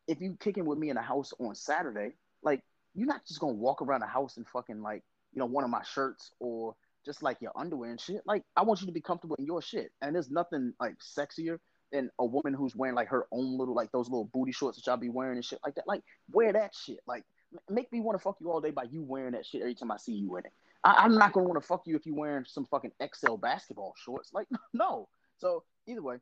[0.08, 2.62] if you kicking with me in the house on Saturday, like
[2.94, 5.70] you're not just gonna walk around the house and fucking like, you know, one of
[5.70, 8.22] my shirts or just like your underwear and shit.
[8.26, 9.92] Like I want you to be comfortable in your shit.
[10.02, 11.60] And there's nothing like sexier
[11.92, 14.88] than a woman who's wearing like her own little like those little booty shorts that
[14.90, 15.88] y'all be wearing and shit like that.
[15.88, 17.00] Like wear that shit.
[17.08, 17.24] Like
[17.70, 19.92] make me want to fuck you all day by you wearing that shit every time
[19.92, 20.52] I see you in it.
[20.84, 23.94] I, am not gonna want to fuck you if you're wearing some fucking XL basketball
[24.04, 24.32] shorts.
[24.34, 25.08] Like no.
[25.38, 26.18] So either way,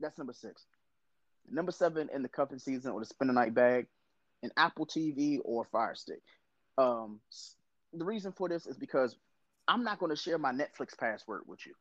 [0.00, 0.66] that's number six.
[1.50, 3.86] Number seven in the cuffing season or the spend the night bag,
[4.42, 6.22] an Apple TV or Fire Stick.
[6.78, 7.20] Um,
[7.92, 9.16] the reason for this is because
[9.68, 11.74] I'm not going to share my Netflix password with you,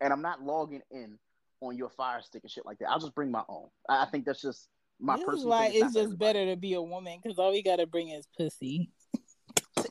[0.00, 1.18] and I'm not logging in
[1.60, 2.90] on your Fire Stick and shit like that.
[2.90, 3.68] I'll just bring my own.
[3.88, 4.68] I think that's just
[4.98, 5.40] my this personal.
[5.40, 8.10] Is why it's, just better to be a woman because all we got to bring
[8.10, 8.90] is pussy.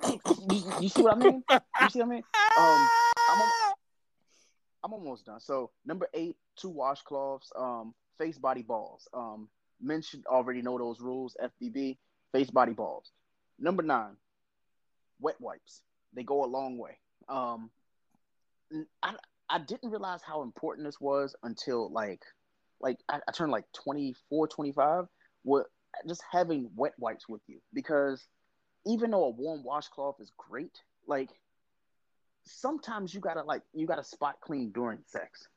[0.08, 1.44] you, you, see what I mean?
[1.50, 2.24] You see what I mean?
[2.60, 2.90] Um,
[3.30, 3.52] I'm,
[4.84, 5.40] I'm almost done.
[5.40, 9.08] So number eight, two washcloths, um, face body balls.
[9.14, 9.50] Um,
[9.82, 11.36] men should already know those rules.
[11.42, 11.98] FBB,
[12.32, 13.12] face body balls.
[13.60, 14.16] Number nine,
[15.20, 15.82] wet wipes.
[16.14, 16.98] They go a long way.
[17.28, 17.70] Um,
[19.04, 19.16] I
[19.50, 22.22] I didn't realize how important this was until like
[22.80, 25.06] like I, I turned like 24, 25.
[25.44, 25.68] What
[26.08, 28.26] just having wet wipes with you because
[28.86, 31.30] even though a warm washcloth is great, like
[32.46, 35.48] sometimes you gotta like you gotta spot clean during sex,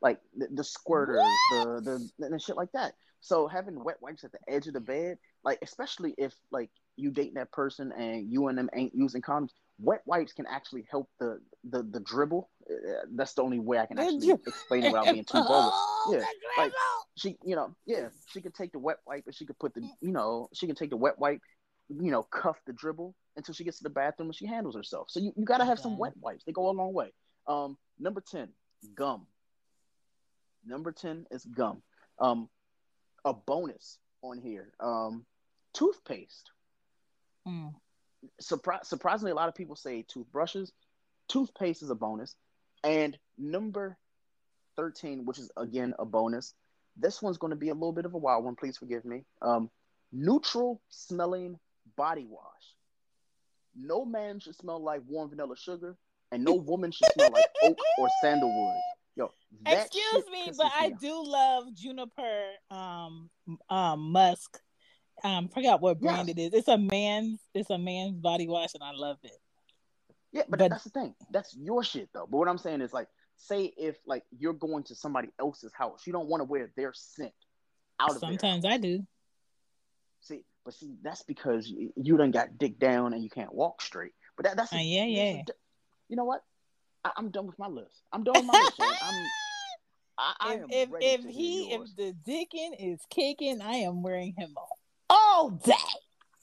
[0.00, 1.16] like the, the squirters,
[1.50, 1.84] what?
[1.84, 2.94] the the and shit like that.
[3.20, 7.10] So having wet wipes at the edge of the bed, like especially if like you
[7.10, 11.08] dating that person and you and them ain't using condoms, wet wipes can actually help
[11.18, 12.50] the the the dribble.
[12.70, 15.76] Uh, that's the only way I can actually explain it without being too vulgar.
[16.10, 16.24] Yeah,
[16.58, 16.72] like
[17.16, 19.82] she, you know, yeah, she could take the wet wipe and she could put the,
[20.00, 21.40] you know, she can take the wet wipe,
[21.88, 25.08] you know, cuff the dribble until she gets to the bathroom and she handles herself.
[25.10, 25.82] So you, you got to have okay.
[25.82, 26.44] some wet wipes.
[26.44, 27.12] They go a long way.
[27.46, 28.48] Um, number 10,
[28.94, 29.26] gum.
[30.64, 31.82] Number 10 is gum.
[32.18, 32.48] Um,
[33.24, 34.72] a bonus on here.
[34.80, 35.26] Um,
[35.74, 36.50] toothpaste.
[37.46, 37.74] Mm.
[38.42, 40.72] Surpri- surprisingly, a lot of people say toothbrushes.
[41.28, 42.34] Toothpaste is a bonus.
[42.84, 43.96] And number
[44.76, 46.54] 13, which is again a bonus.
[46.96, 48.56] This one's going to be a little bit of a wild one.
[48.56, 49.24] Please forgive me.
[49.42, 49.70] Um,
[50.12, 51.58] neutral smelling
[51.96, 52.44] body wash.
[53.74, 55.96] No man should smell like warm vanilla sugar,
[56.32, 58.74] and no woman should smell like oak or sandalwood.
[59.16, 59.30] Yo,
[59.66, 63.30] excuse me, but I do love juniper um
[63.68, 64.60] um musk.
[65.22, 66.36] Um, forgot what brand yes.
[66.36, 66.52] it is.
[66.52, 69.32] It's a man's it's a man's body wash, and I love it.
[70.32, 71.14] Yeah, but, but that's the thing.
[71.30, 72.26] That's your shit though.
[72.30, 76.06] But what I'm saying is like, say if like you're going to somebody else's house,
[76.06, 77.32] you don't want to wear their scent
[77.98, 78.18] out of.
[78.18, 79.06] Sometimes I do.
[80.22, 83.82] See, but see, that's because you, you done got dick down and you can't walk
[83.82, 84.12] straight.
[84.36, 85.22] But that, that's a, uh, yeah, yeah.
[85.22, 85.44] A,
[86.08, 86.42] you know what?
[87.04, 88.02] I, am done with my list.
[88.12, 88.80] I'm done with my list.
[88.80, 89.26] I'm.
[90.18, 94.52] I, I if if, if he if the dickin is kicking, I am wearing him
[94.56, 94.79] all,
[95.40, 95.72] all day,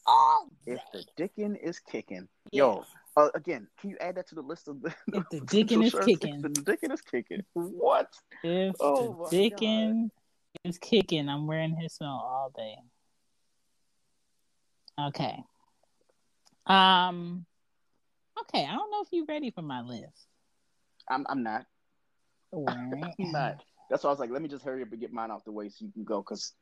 [0.06, 0.74] all day.
[0.74, 2.64] If the dickin is kicking, yeah.
[2.64, 4.94] yo, uh, again, can you add that to the list of the?
[5.14, 7.44] If the dickin is kicking, if the dickin is kicking.
[7.54, 8.10] What?
[8.44, 10.10] If oh, the dickin
[10.64, 12.76] is kicking, I'm wearing his smell all day.
[15.00, 15.44] Okay.
[16.66, 17.46] Um.
[18.42, 20.28] Okay, I don't know if you're ready for my list.
[21.08, 21.26] I'm.
[21.30, 21.66] I'm not.
[22.68, 23.64] I'm not.
[23.90, 25.52] That's why I was like, let me just hurry up and get mine off the
[25.52, 26.54] way so you can go, because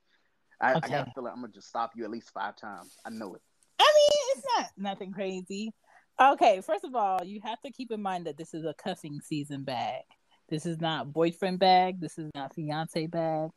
[0.62, 0.80] I, okay.
[0.84, 2.96] I gotta feel like I'm gonna just stop you at least five times.
[3.06, 3.41] I know it.
[3.80, 5.74] I mean, it's not nothing crazy.
[6.20, 9.20] Okay, first of all, you have to keep in mind that this is a cuffing
[9.22, 10.04] season bag.
[10.48, 12.00] This is not boyfriend bag.
[12.00, 13.50] This is not fiance bag.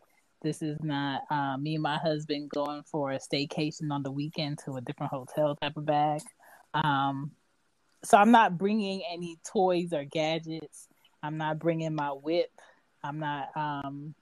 [0.43, 4.59] This is not uh, me and my husband going for a staycation on the weekend
[4.65, 6.21] to a different hotel type of bag.
[6.75, 7.33] Um,
[8.05, 10.89] so I'm not bringing any toys or gadgets.
[11.23, 12.51] I'm not bringing my whip.
[13.03, 14.15] I'm not um,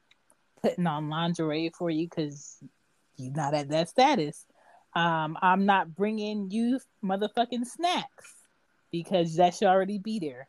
[0.69, 2.59] putting on lingerie for you because
[3.17, 4.45] you're not at that status.
[4.95, 8.35] Um, I'm not bringing you motherfucking snacks
[8.91, 10.49] because that should already be there.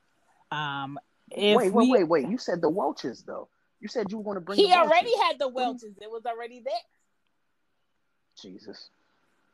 [0.51, 0.97] Um,
[1.35, 1.91] wait, wait, we...
[1.91, 2.29] wait, wait.
[2.29, 3.49] You said the Welch's though.
[3.79, 4.57] You said you were going to bring.
[4.57, 5.97] He already had the Welch's.
[6.01, 6.73] It was already there.
[8.41, 8.89] Jesus.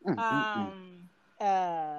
[0.08, 1.10] Mm, um.
[1.40, 1.98] Uh.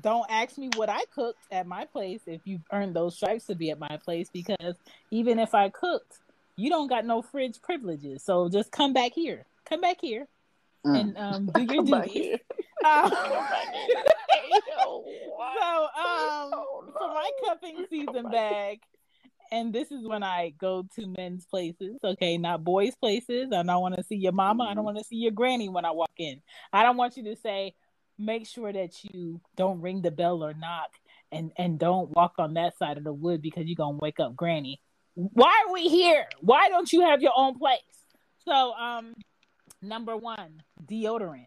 [0.00, 3.54] Don't ask me what I cooked at my place if you earned those stripes to
[3.54, 4.74] be at my place because
[5.12, 6.18] even if I cooked,
[6.56, 8.24] you don't got no fridge privileges.
[8.24, 9.46] So just come back here.
[9.68, 10.28] Come back here
[10.86, 11.00] mm.
[11.00, 12.38] and um, do your duties.
[12.84, 13.10] Um,
[14.76, 15.04] so
[15.98, 16.50] um,
[16.92, 18.80] for my cuffing season bag,
[19.50, 23.48] and this is when I go to men's places, okay, not boys' places.
[23.52, 24.64] I don't want to see your mama.
[24.64, 24.84] I don't mm-hmm.
[24.86, 26.40] want to see your granny when I walk in.
[26.72, 27.74] I don't want you to say,
[28.18, 30.90] make sure that you don't ring the bell or knock
[31.32, 34.36] and and don't walk on that side of the wood because you're gonna wake up
[34.36, 34.80] granny
[35.14, 37.80] why are we here why don't you have your own place
[38.44, 39.14] so um
[39.82, 41.46] number one deodorant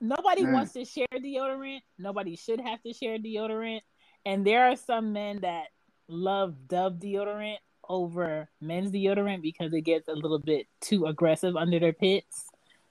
[0.00, 0.52] nobody mm.
[0.52, 3.80] wants to share deodorant nobody should have to share deodorant
[4.24, 5.66] and there are some men that
[6.08, 7.56] love dove deodorant
[7.88, 12.46] over men's deodorant because it gets a little bit too aggressive under their pits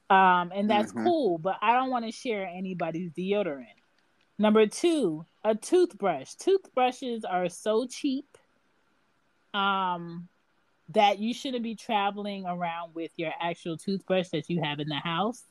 [0.10, 1.06] um, and that's mm-hmm.
[1.06, 3.65] cool, but I don't want to share anybody's deodorant.
[4.43, 6.34] Number two, a toothbrush.
[6.34, 8.25] Toothbrushes are so cheap
[9.53, 10.27] um,
[10.89, 14.95] that you shouldn't be traveling around with your actual toothbrush that you have in the
[14.95, 15.45] house.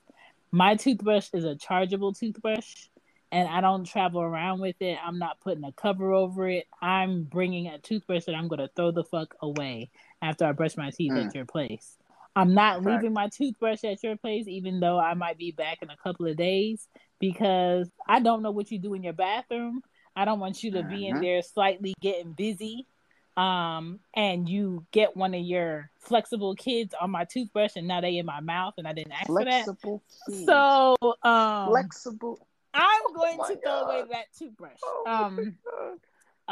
[0.50, 2.88] My toothbrush is a chargeable toothbrush,
[3.30, 4.98] and I don't travel around with it.
[5.02, 6.66] I'm not putting a cover over it.
[6.82, 10.76] I'm bringing a toothbrush that I'm going to throw the fuck away after I brush
[10.76, 11.28] my teeth mm.
[11.28, 11.96] at your place.
[12.34, 15.90] I'm not leaving my toothbrush at your place, even though I might be back in
[15.90, 16.88] a couple of days,
[17.22, 19.80] because I don't know what you do in your bathroom.
[20.16, 21.22] I don't want you to be in mm-hmm.
[21.22, 22.88] there slightly getting busy.
[23.36, 28.18] Um, and you get one of your flexible kids on my toothbrush, and now they
[28.18, 30.34] in my mouth, and I didn't ask flexible for that.
[30.34, 30.46] Kids.
[30.46, 32.46] So, um, flexible.
[32.74, 34.78] I'm going oh to throw away that toothbrush.
[34.82, 35.56] Oh um,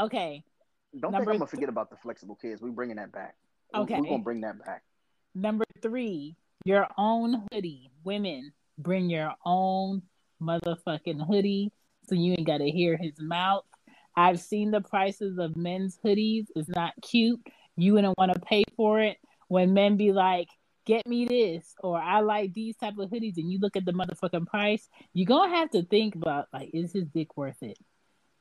[0.01, 0.45] okay.
[0.99, 2.63] Don't Number think I'm gonna forget about the flexible kids.
[2.63, 3.35] We're bringing that back.
[3.75, 4.83] Okay, we're gonna bring that back.
[5.35, 7.91] Number three, your own hoodie.
[8.05, 10.03] Women, bring your own
[10.41, 11.73] motherfucking hoodie
[12.09, 13.65] so you ain't gotta hear his mouth.
[14.17, 16.47] I've seen the prices of men's hoodies.
[16.57, 17.41] It's not cute.
[17.77, 19.17] You wouldn't want to pay for it.
[19.49, 20.49] When men be like,
[20.87, 23.93] get me this, or I like these type of hoodies, and you look at the
[23.93, 27.79] motherfucking price, you're gonna have to think about like, is his dick worth it?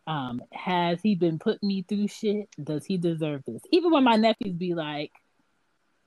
[0.07, 2.49] Um, has he been putting me through shit?
[2.62, 3.62] Does he deserve this?
[3.71, 5.12] Even when my nephews be like,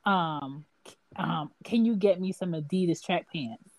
[0.05, 0.64] um,
[1.16, 3.71] um, can you get me some Adidas track pants?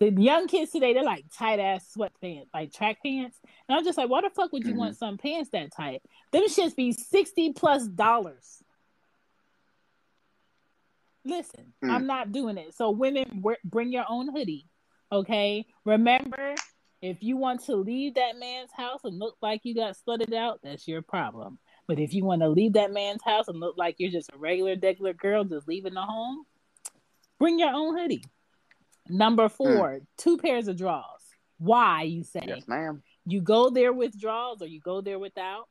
[0.00, 3.38] The young kids today, they're like tight ass sweatpants, like track pants.
[3.68, 4.78] And I'm just like, why the fuck would you mm-hmm.
[4.78, 6.02] want some pants that tight?
[6.32, 8.62] Them shits be 60 plus dollars.
[11.24, 11.90] Listen, mm.
[11.90, 12.74] I'm not doing it.
[12.74, 14.66] So, women, bring your own hoodie.
[15.12, 15.66] Okay.
[15.84, 16.54] Remember,
[17.02, 20.60] if you want to leave that man's house and look like you got slutted out,
[20.62, 21.58] that's your problem.
[21.86, 24.38] But if you want to leave that man's house and look like you're just a
[24.38, 26.46] regular, regular girl just leaving the home,
[27.40, 28.22] Bring your own hoodie.
[29.08, 29.54] Number hmm.
[29.54, 30.06] four, mm.
[30.16, 31.04] two pairs of drawers.
[31.58, 32.44] Why, you say?
[32.46, 33.02] Yes, ma'am.
[33.26, 35.68] You go there with drawers or you go there without.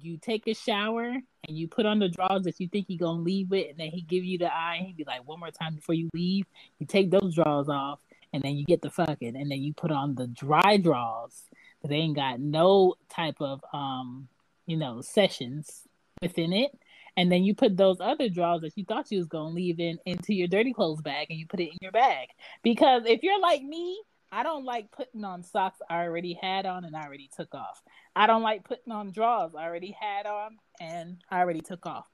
[0.00, 3.22] You take a shower and you put on the drawers that you think going to
[3.22, 5.74] leave with, and then he give you the eye he be like, one more time
[5.74, 6.46] before you leave.
[6.78, 8.00] You take those drawers off,
[8.32, 11.42] and then you get the fucking, and then you put on the dry drawers
[11.82, 14.28] that they ain't got no type of, um,
[14.66, 15.82] you know, sessions
[16.22, 16.78] within it
[17.16, 19.98] and then you put those other drawers that you thought you was gonna leave in
[20.06, 22.28] into your dirty clothes bag and you put it in your bag.
[22.62, 24.00] Because if you're like me
[24.34, 27.82] i don't like putting on socks i already had on and i already took off.
[28.16, 32.06] I don't like putting on drawers i already had on and i already took off.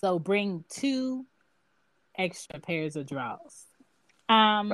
[0.00, 1.26] So bring two
[2.16, 3.66] extra pairs of drawers.
[4.28, 4.72] Um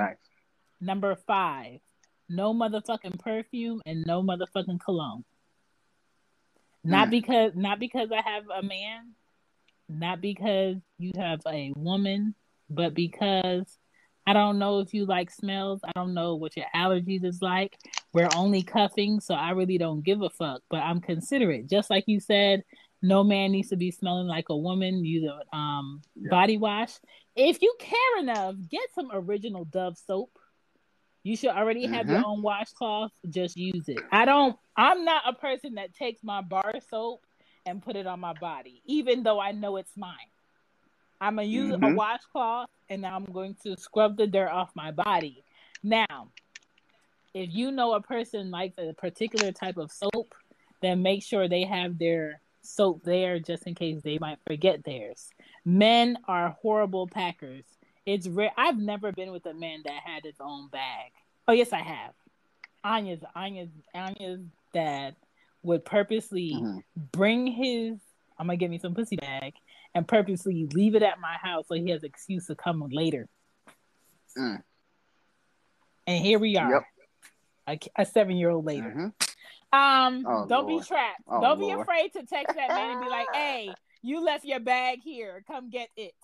[0.80, 1.80] number five
[2.28, 5.24] no motherfucking perfume and no motherfucking cologne.
[6.82, 7.12] Not mm.
[7.12, 9.12] because not because I have a man,
[9.88, 12.34] not because you have a woman,
[12.70, 13.78] but because
[14.26, 15.80] I don't know if you like smells.
[15.84, 17.76] I don't know what your allergies is like.
[18.12, 20.62] We're only cuffing, so I really don't give a fuck.
[20.70, 21.68] But I'm considerate.
[21.68, 22.62] Just like you said,
[23.02, 25.04] no man needs to be smelling like a woman.
[25.04, 26.30] Use a um, yeah.
[26.30, 26.92] body wash.
[27.36, 30.38] If you care enough, get some original Dove soap.
[31.22, 32.16] You should already have mm-hmm.
[32.16, 33.12] your own washcloth.
[33.28, 33.98] Just use it.
[34.10, 34.56] I don't.
[34.76, 37.24] I'm not a person that takes my bar soap
[37.66, 40.30] and put it on my body, even though I know it's mine.
[41.20, 41.84] I'm gonna use mm-hmm.
[41.84, 45.42] a washcloth and I'm going to scrub the dirt off my body.
[45.82, 46.28] Now,
[47.32, 50.34] if you know a person likes a particular type of soap,
[50.82, 55.30] then make sure they have their soap there just in case they might forget theirs.
[55.64, 57.64] Men are horrible packers.
[58.06, 58.52] It's rare.
[58.56, 61.10] I've never been with a man that had his own bag.
[61.48, 62.12] Oh yes, I have.
[62.84, 64.40] Anya's Anya's Anya's
[64.72, 65.16] dad
[65.64, 66.78] would purposely mm-hmm.
[67.12, 67.98] bring his
[68.38, 69.54] I'm gonna get me some pussy bag
[69.94, 73.28] and purposely leave it at my house so he has excuse to come later.
[74.36, 74.62] Mm.
[76.06, 76.84] And here we are,
[77.66, 77.80] yep.
[77.96, 78.90] a, a seven year old later.
[78.90, 79.78] Mm-hmm.
[79.78, 80.82] Um, oh, don't Lord.
[80.82, 81.22] be trapped.
[81.26, 81.76] Oh, don't Lord.
[81.76, 83.72] be afraid to text that man and be like, "Hey,
[84.02, 85.42] you left your bag here.
[85.46, 86.14] Come get it.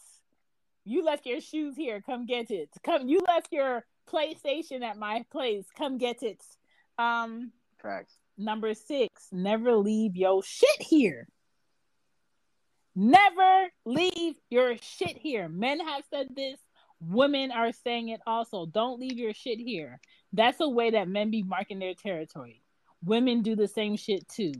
[0.84, 2.00] You left your shoes here.
[2.00, 2.70] Come get it.
[2.84, 3.08] Come.
[3.08, 5.66] You left your PlayStation at my place.
[5.76, 6.42] Come get it."
[6.98, 8.14] Um, Facts.
[8.40, 11.28] Number six, never leave your shit here.
[12.96, 15.46] Never leave your shit here.
[15.46, 16.58] Men have said this.
[17.02, 18.64] Women are saying it also.
[18.64, 20.00] Don't leave your shit here.
[20.32, 22.62] That's a way that men be marking their territory.
[23.04, 24.52] Women do the same shit too.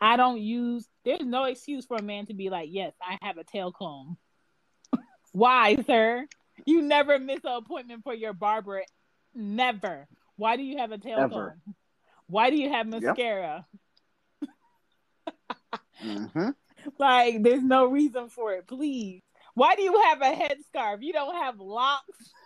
[0.00, 3.36] I don't use, there's no excuse for a man to be like, yes, I have
[3.36, 4.16] a tail comb.
[5.32, 6.26] Why, sir?
[6.66, 8.82] You never miss an appointment for your barber.
[9.34, 10.06] Never.
[10.36, 11.58] Why do you have a tail Ever.
[11.66, 11.74] comb?
[12.26, 13.66] Why do you have mascara?
[14.40, 14.50] Yep.
[16.04, 16.48] mm-hmm.
[16.98, 18.66] Like, there's no reason for it.
[18.66, 19.22] Please.
[19.54, 20.98] Why do you have a headscarf?
[21.00, 22.30] You don't have locks.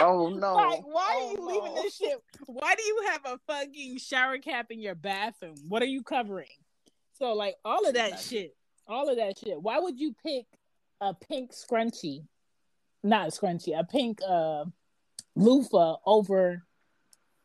[0.00, 0.54] Oh no!
[0.54, 1.46] like, why oh, are you no.
[1.46, 2.22] leaving this shit?
[2.46, 5.56] Why do you have a fucking shower cap in your bathroom?
[5.66, 6.46] What are you covering?
[7.14, 8.54] So, like, all of that shit,
[8.86, 9.60] all of that shit.
[9.60, 10.46] Why would you pick
[11.00, 12.26] a pink scrunchie,
[13.02, 14.66] not a scrunchie, a pink uh,
[15.34, 16.64] loofah over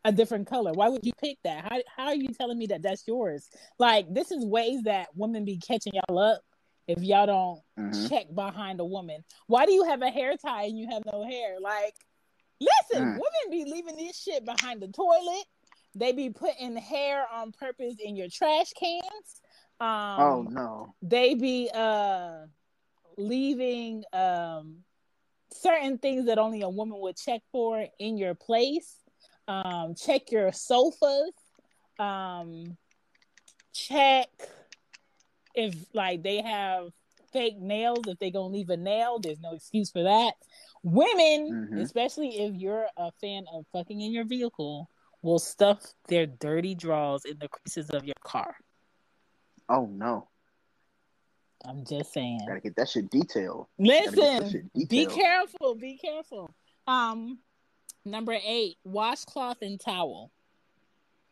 [0.04, 0.72] a different color.
[0.74, 1.64] Why would you pick that?
[1.64, 3.50] How how are you telling me that that's yours?
[3.78, 6.42] Like this is ways that women be catching y'all up
[6.88, 8.08] if y'all don't mm-hmm.
[8.08, 9.24] check behind a woman.
[9.48, 11.60] Why do you have a hair tie and you have no hair?
[11.60, 11.94] Like
[12.60, 13.14] listen, mm.
[13.14, 15.46] women be leaving this shit behind the toilet.
[15.94, 19.42] They be putting hair on purpose in your trash cans.
[19.80, 20.96] Um, oh no.
[21.02, 22.46] They be uh
[23.18, 24.78] leaving um
[25.54, 29.01] certain things that only a woman would check for in your place
[29.52, 31.32] um, check your sofas.
[32.00, 32.78] Um,
[33.74, 34.28] check
[35.54, 36.90] if like they have
[37.34, 38.08] fake nails.
[38.08, 40.34] If they're gonna leave a nail, there's no excuse for that.
[40.84, 41.78] Women, mm-hmm.
[41.80, 44.90] especially if you're a fan of fucking in your vehicle,
[45.22, 48.56] will stuff their dirty drawers in the creases of your car.
[49.70, 50.28] Oh no.
[51.64, 52.42] I'm just saying.
[52.48, 53.68] Gotta get that shit detailed.
[53.78, 54.90] Listen, shit detailed.
[54.90, 55.76] be careful.
[55.76, 56.56] Be careful.
[56.88, 57.38] Um,
[58.04, 60.32] Number eight, washcloth and towel.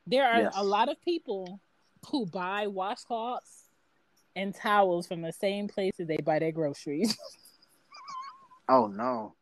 [0.06, 0.54] There are yes.
[0.56, 1.62] a lot of people
[2.08, 3.64] who buy washcloths
[4.36, 7.18] and towels from the same places they buy their groceries.
[8.70, 9.36] oh no.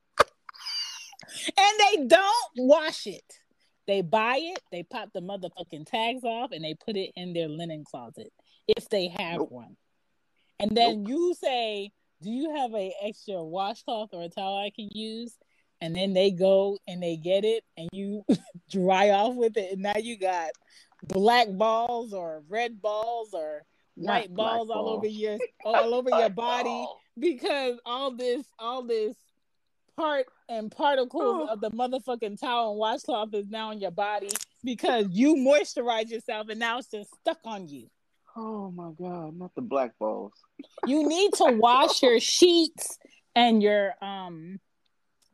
[1.58, 3.40] And they don't wash it.
[3.86, 7.48] They buy it, they pop the motherfucking tags off, and they put it in their
[7.48, 8.34] linen closet
[8.68, 9.52] if they have nope.
[9.52, 9.78] one.
[10.60, 11.10] And then nope.
[11.10, 15.38] you say, Do you have a extra washcloth or a towel I can use?
[15.82, 18.24] And then they go and they get it and you
[18.72, 20.50] dry off with it and now you got
[21.04, 23.64] black balls or red balls or
[23.96, 26.86] white balls all over your all over your body
[27.20, 29.16] because all this all this
[29.96, 34.30] part and particles of the motherfucking towel and washcloth is now on your body
[34.64, 37.88] because you moisturize yourself and now it's just stuck on you.
[38.36, 40.34] Oh my god, not the black balls.
[40.86, 43.00] you need to wash your sheets
[43.36, 44.60] and your um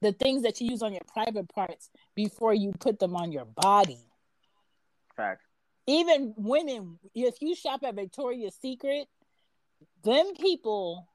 [0.03, 3.45] the things that you use on your private parts before you put them on your
[3.45, 3.99] body.
[5.15, 5.41] Fact.
[5.87, 9.07] Even women, if you shop at Victoria's Secret,
[10.03, 11.07] them people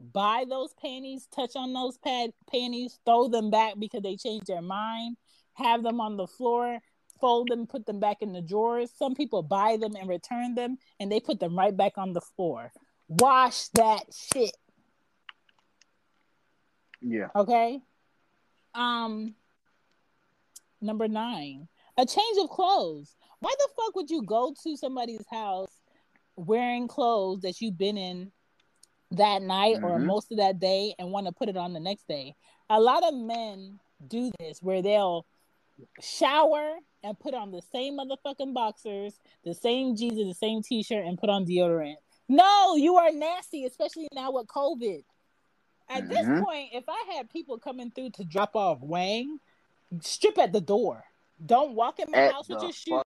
[0.00, 4.62] buy those panties, touch on those pad panties, throw them back because they changed their
[4.62, 5.16] mind,
[5.54, 6.78] have them on the floor,
[7.20, 8.90] fold them, put them back in the drawers.
[8.96, 12.20] Some people buy them and return them, and they put them right back on the
[12.20, 12.72] floor.
[13.08, 14.56] Wash that shit.
[17.00, 17.28] Yeah.
[17.36, 17.80] Okay.
[18.74, 19.34] Um,
[20.80, 23.14] number nine, a change of clothes.
[23.40, 25.72] Why the fuck would you go to somebody's house
[26.36, 28.32] wearing clothes that you've been in
[29.12, 29.84] that night mm-hmm.
[29.84, 32.34] or most of that day and want to put it on the next day?
[32.70, 35.26] A lot of men do this where they'll
[36.00, 41.04] shower and put on the same motherfucking boxers, the same jeans, and the same t-shirt,
[41.04, 41.96] and put on deodorant.
[42.28, 45.04] No, you are nasty, especially now with COVID.
[45.88, 46.12] At mm-hmm.
[46.12, 49.38] this point, if I had people coming through to drop off Wang,
[50.00, 51.04] strip at the door.
[51.44, 53.02] Don't walk in my at house with your shoes.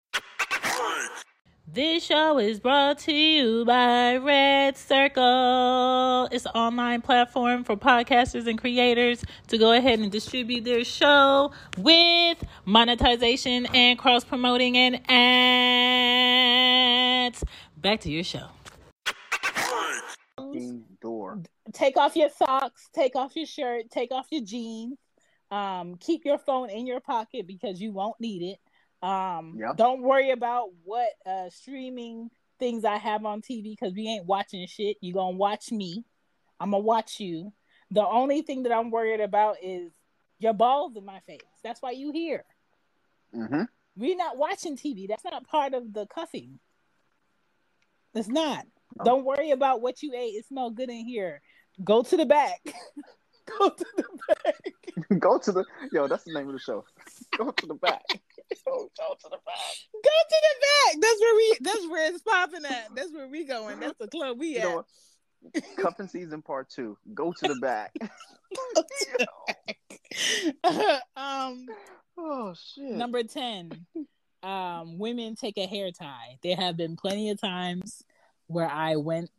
[1.70, 6.28] This show is brought to you by RedCircle.
[6.32, 11.52] It's an online platform for podcasters and creators to go ahead and distribute their show
[11.76, 14.94] with monetization and cross promoting and
[17.26, 17.44] ads.
[17.76, 18.46] Back to your show.
[21.00, 21.42] door.
[21.72, 22.88] Take off your socks.
[22.94, 23.90] Take off your shirt.
[23.90, 24.98] Take off your jeans.
[25.50, 29.06] Um, keep your phone in your pocket because you won't need it.
[29.06, 29.76] Um, yep.
[29.76, 34.66] don't worry about what uh streaming things I have on TV because we ain't watching
[34.66, 34.96] shit.
[35.00, 36.04] You gonna watch me.
[36.58, 37.52] I'm gonna watch you.
[37.90, 39.92] The only thing that I'm worried about is
[40.38, 41.40] your balls in my face.
[41.62, 42.44] That's why you here.
[43.34, 43.62] Mm-hmm.
[43.96, 45.08] We're not watching TV.
[45.08, 46.58] That's not part of the cuffing.
[48.14, 48.66] It's not.
[49.04, 50.34] Don't worry about what you ate.
[50.34, 51.40] It smells good in here.
[51.84, 52.60] Go to the back.
[53.58, 55.18] go to the back.
[55.18, 56.08] go to the yo.
[56.08, 56.84] That's the name of the show.
[57.36, 58.02] Go to the back.
[58.64, 59.76] Go, go to the back.
[59.92, 60.96] Go to the back.
[61.00, 61.56] That's where we.
[61.60, 62.94] That's where it's popping at.
[62.94, 63.80] That's where we going.
[63.80, 64.84] That's the club we you
[65.54, 65.64] at.
[65.76, 66.98] Cuffing season part two.
[67.14, 67.94] Go to the back.
[71.16, 71.66] um.
[72.18, 72.92] Oh shit.
[72.92, 73.86] Number ten.
[74.42, 76.38] Um, women take a hair tie.
[76.42, 78.02] There have been plenty of times
[78.46, 79.30] where I went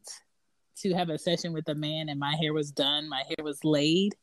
[0.81, 3.63] to have a session with a man and my hair was done, my hair was
[3.63, 4.15] laid,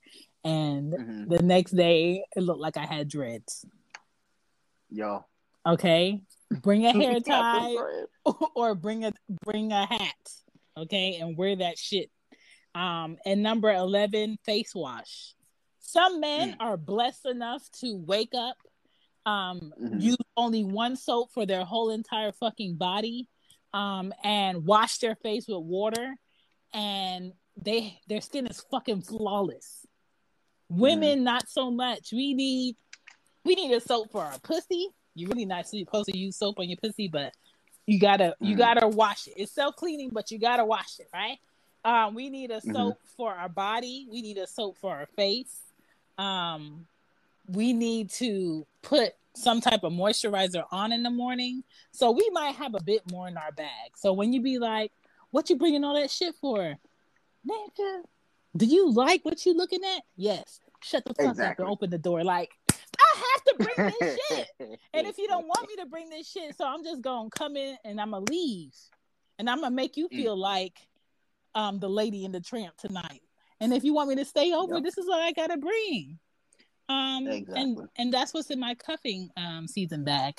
[0.45, 1.29] and mm-hmm.
[1.29, 3.65] the next day it looked like I had dreads.
[4.91, 5.25] Yo.
[5.67, 6.23] Okay.
[6.63, 7.75] Bring a hair tie
[8.55, 9.13] or bring a
[9.45, 10.15] bring a hat
[10.77, 12.11] okay, and wear that shit.
[12.75, 15.35] Um, and number 11, face wash.
[15.81, 16.57] Some men mm.
[16.61, 18.57] are blessed enough to wake up,
[19.25, 19.99] um, mm-hmm.
[19.99, 23.29] use only one soap for their whole entire fucking body,
[23.73, 26.15] um, and wash their face with water,
[26.77, 29.87] and they their skin is fucking flawless.
[30.69, 31.23] Women, mm.
[31.23, 32.13] not so much.
[32.13, 32.77] We need
[33.45, 34.89] we need a soap for our pussy.
[35.15, 37.33] You're really not supposed to use soap on your pussy, but
[37.87, 38.47] you gotta mm.
[38.47, 39.35] you gotta wash it.
[39.37, 41.39] It's self cleaning, but you gotta wash it, right?
[41.85, 42.73] Um, we need a mm-hmm.
[42.73, 43.17] soap mm-hmm.
[43.17, 44.07] for our body.
[44.11, 45.57] We need a soap for our face.
[46.19, 46.87] Um,
[47.49, 51.63] we need to put some type of moisturizer on in the morning.
[51.93, 53.97] So we might have a bit more in our bag.
[53.97, 54.91] So when you be like,
[55.31, 56.77] "What you bringing all that shit for?"
[57.49, 58.03] Nigga,
[58.57, 60.03] do you like what you looking at?
[60.17, 60.61] Yes.
[60.83, 61.65] Shut the fuck exactly.
[61.65, 62.25] up and open the door.
[62.25, 62.51] Like
[62.99, 64.49] I have to bring this shit.
[64.93, 67.57] And if you don't want me to bring this shit, so I'm just gonna come
[67.57, 68.75] in and I'm gonna leave.
[69.39, 70.17] And I'm gonna make you mm.
[70.17, 70.41] feel mm.
[70.41, 70.79] like
[71.55, 73.23] um the lady in the tramp tonight.
[73.61, 74.85] And if you want me to stay over, yep.
[74.85, 76.19] this is what I gotta bring.
[76.89, 77.63] Um exactly.
[77.63, 80.35] and and that's what's in my cuffing um season bag.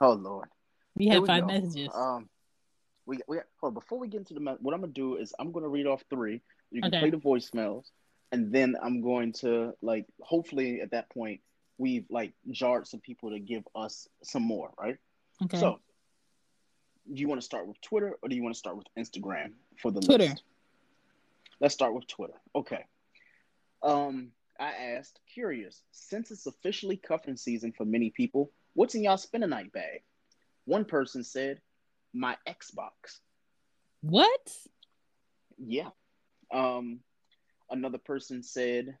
[0.00, 0.48] Oh Lord.
[0.96, 1.46] We have five go.
[1.46, 1.90] messages.
[1.94, 2.28] Um
[3.10, 5.68] we we hold before we get into the what I'm gonna do is I'm gonna
[5.68, 6.40] read off three.
[6.70, 7.00] You can okay.
[7.00, 7.86] play the voicemails
[8.32, 11.40] and then I'm going to like hopefully at that point
[11.78, 14.96] we've like jarred some people to give us some more, right?
[15.42, 15.58] Okay.
[15.58, 15.80] So,
[17.12, 19.52] do you want to start with Twitter or do you want to start with Instagram
[19.80, 20.24] for the Twitter?
[20.24, 20.42] List?
[21.60, 22.40] Let's start with Twitter.
[22.54, 22.84] Okay.
[23.82, 29.16] Um, I asked, curious, since it's officially cuffing season for many people, what's in y'all
[29.16, 30.02] spend a night bag?
[30.66, 31.60] One person said,
[32.12, 33.20] my Xbox.
[34.02, 34.52] What?
[35.58, 35.90] Yeah.
[36.52, 37.00] Um,
[37.70, 38.96] another person said,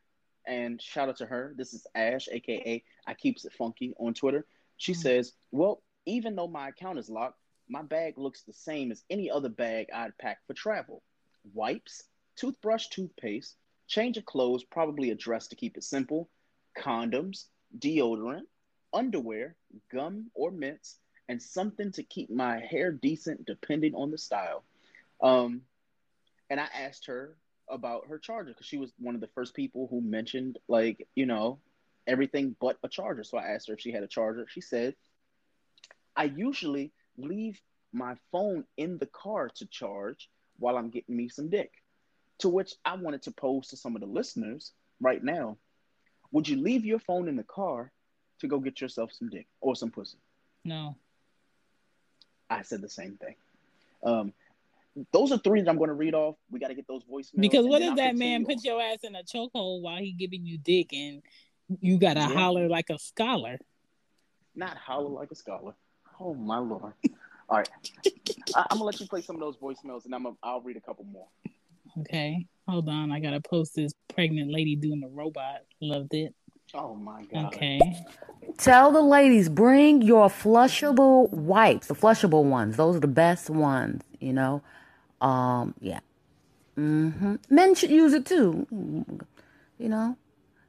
[0.46, 1.54] and shout out to her.
[1.56, 4.46] This is Ash, aka I keeps it funky on Twitter.
[4.76, 5.00] She mm-hmm.
[5.00, 7.38] says, "Well, even though my account is locked,
[7.68, 11.02] my bag looks the same as any other bag I'd pack for travel:
[11.52, 12.04] wipes,
[12.36, 13.56] toothbrush, toothpaste,
[13.86, 16.30] change of clothes, probably a dress to keep it simple,
[16.78, 17.46] condoms,
[17.78, 18.46] deodorant,
[18.92, 19.56] underwear,
[19.92, 20.98] gum or mints,
[21.28, 24.64] and something to keep my hair decent, depending on the style."
[25.22, 25.62] Um,
[26.48, 27.36] and I asked her
[27.68, 31.26] about her charger because she was one of the first people who mentioned like you
[31.26, 31.60] know
[32.06, 33.22] everything but a charger.
[33.24, 34.46] So I asked her if she had a charger.
[34.48, 34.96] She said,
[36.16, 37.60] "I usually leave
[37.92, 41.72] my phone in the car to charge while I'm getting me some dick."
[42.38, 45.58] To which I wanted to pose to some of the listeners right now:
[46.32, 47.92] Would you leave your phone in the car
[48.40, 50.18] to go get yourself some dick or some pussy?
[50.64, 50.96] No.
[52.50, 53.36] I said the same thing.
[54.02, 54.32] Um,
[55.12, 56.34] those are three that I'm going to read off.
[56.50, 57.40] We got to get those voicemails.
[57.40, 60.58] Because what if that man put your ass in a chokehold while he giving you
[60.58, 61.22] dick and
[61.80, 62.28] you got to yeah.
[62.28, 63.58] holler like a scholar?
[64.54, 65.74] Not holler like a scholar.
[66.18, 66.92] Oh my lord!
[67.48, 67.68] All right,
[68.54, 70.76] I, am gonna let you play some of those voicemails, and I'm a, I'll read
[70.76, 71.28] a couple more.
[72.00, 73.10] Okay, hold on.
[73.10, 75.60] I gotta post this pregnant lady doing the robot.
[75.80, 76.34] Loved it.
[76.74, 77.46] Oh my god.
[77.46, 77.80] Okay.
[78.58, 82.76] Tell the ladies bring your flushable wipes, the flushable ones.
[82.76, 84.02] Those are the best ones.
[84.20, 84.62] You know.
[85.20, 86.00] Um, yeah.
[86.78, 87.36] Mm-hmm.
[87.50, 88.66] Men should use it too.
[89.78, 90.16] You know?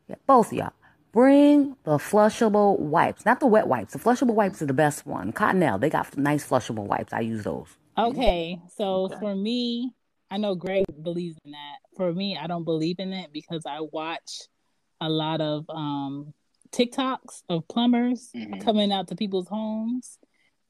[0.08, 0.74] Yeah, both y'all.
[1.12, 3.94] Bring the flushable wipes, not the wet wipes.
[3.94, 5.34] The flushable wipes are the best one.
[5.34, 7.12] Cottonelle, they got nice flushable wipes.
[7.12, 7.68] I use those.
[7.98, 9.16] Okay, so okay.
[9.20, 9.92] for me,
[10.30, 11.78] I know Greg believes in that.
[11.98, 14.48] For me, I don't believe in it because I watch
[15.02, 16.34] a lot of um,
[16.72, 18.62] TikToks of plumbers mm-hmm.
[18.62, 20.18] coming out to people's homes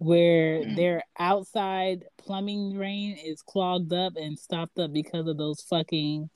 [0.02, 0.76] where mm.
[0.76, 6.28] their outside plumbing drain is clogged up and stopped up because of those fucking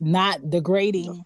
[0.00, 1.24] not degrading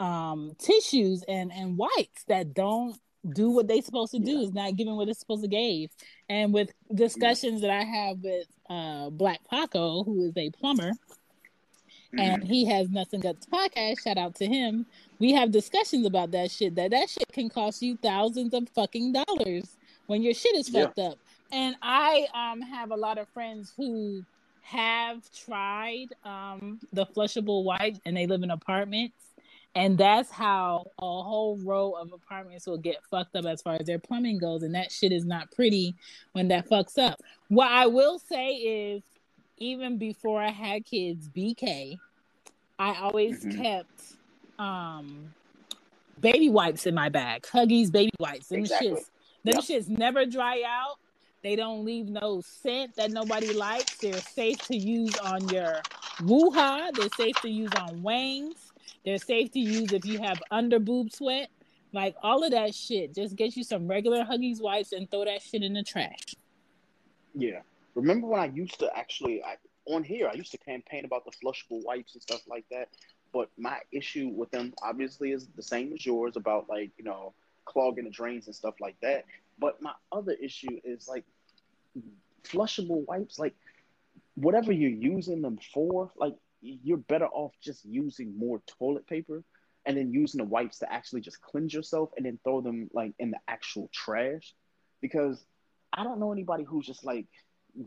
[0.00, 2.96] um tissues and and wipes that don't
[3.32, 4.46] do what they supposed to do yeah.
[4.46, 5.90] is not giving what it's supposed to give
[6.28, 7.68] and with discussions yeah.
[7.68, 10.92] that i have with uh black paco who is a plumber
[12.12, 12.18] mm-hmm.
[12.18, 14.02] and he has nothing but podcast.
[14.02, 14.86] Shout out to him.
[15.18, 16.74] We have discussions about that shit.
[16.76, 20.98] That that shit can cost you thousands of fucking dollars when your shit is fucked
[20.98, 21.08] yeah.
[21.08, 21.18] up.
[21.50, 24.24] And i um have a lot of friends who
[24.62, 29.16] have tried um the flushable wipe and they live in apartments.
[29.74, 33.86] And that's how a whole row of apartments will get fucked up as far as
[33.86, 34.62] their plumbing goes.
[34.62, 35.94] And that shit is not pretty
[36.32, 37.20] when that fucks up.
[37.48, 39.02] What i will say is
[39.60, 41.98] even before i had kids bk
[42.78, 43.62] i always mm-hmm.
[43.62, 44.02] kept
[44.58, 45.32] um
[46.20, 48.90] baby wipes in my bag huggies baby wipes them exactly.
[48.90, 49.10] shits
[49.44, 49.62] them yep.
[49.62, 50.96] shits never dry out
[51.42, 55.80] they don't leave no scent that nobody likes they're safe to use on your
[56.24, 58.68] woo-ha they're safe to use on wangs
[59.04, 61.48] they're safe to use if you have under boob sweat.
[61.94, 63.14] Like all of that shit.
[63.14, 66.34] Just get you some regular Huggies wipes and throw that shit in the trash.
[67.34, 67.60] Yeah.
[67.98, 71.32] Remember when I used to actually I, on here I used to campaign about the
[71.32, 72.88] flushable wipes and stuff like that.
[73.32, 77.34] But my issue with them obviously is the same as yours about like, you know,
[77.64, 79.24] clogging the drains and stuff like that.
[79.58, 81.24] But my other issue is like
[82.44, 83.54] flushable wipes, like
[84.36, 89.42] whatever you're using them for, like you're better off just using more toilet paper
[89.86, 93.12] and then using the wipes to actually just cleanse yourself and then throw them like
[93.18, 94.54] in the actual trash
[95.00, 95.44] because
[95.92, 97.26] i don't know anybody who's just like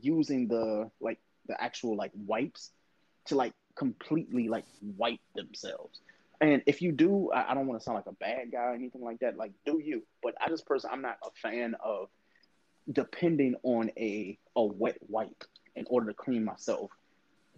[0.01, 2.71] using the like the actual like wipes
[3.25, 4.65] to like completely like
[4.97, 6.01] wipe themselves
[6.41, 8.73] and if you do i, I don't want to sound like a bad guy or
[8.73, 12.09] anything like that like do you but i just personally i'm not a fan of
[12.91, 15.43] depending on a a wet wipe
[15.75, 16.91] in order to clean myself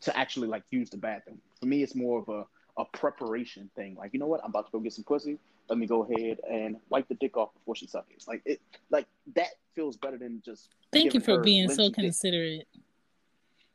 [0.01, 1.39] to actually like use the bathroom.
[1.59, 2.45] For me, it's more of a,
[2.81, 3.95] a preparation thing.
[3.95, 4.41] Like, you know what?
[4.43, 5.39] I'm about to go get some pussy.
[5.69, 8.23] Let me go ahead and wipe the dick off before she sucks it.
[8.27, 10.69] Like it, like that feels better than just.
[10.91, 12.67] Thank you for being so considerate.
[12.73, 12.83] Dick.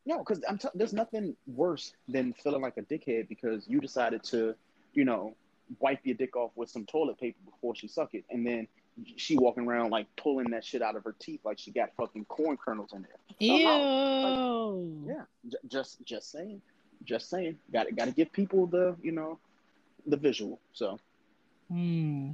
[0.07, 4.23] No, because I'm t- there's nothing worse than feeling like a dickhead because you decided
[4.25, 4.55] to,
[4.95, 5.35] you know,
[5.81, 8.69] wipe your dick off with some toilet paper before she suck it, and then
[9.17, 12.25] she walking around like pulling that shit out of her teeth like she got fucking
[12.27, 13.19] corn kernels in there.
[13.39, 13.65] Ew.
[13.65, 16.61] Like, yeah, j- just just saying,
[17.05, 17.59] just saying.
[17.73, 19.39] Got to got to give people the you know
[20.07, 20.61] the visual.
[20.73, 20.99] So.
[21.71, 22.31] Hmm.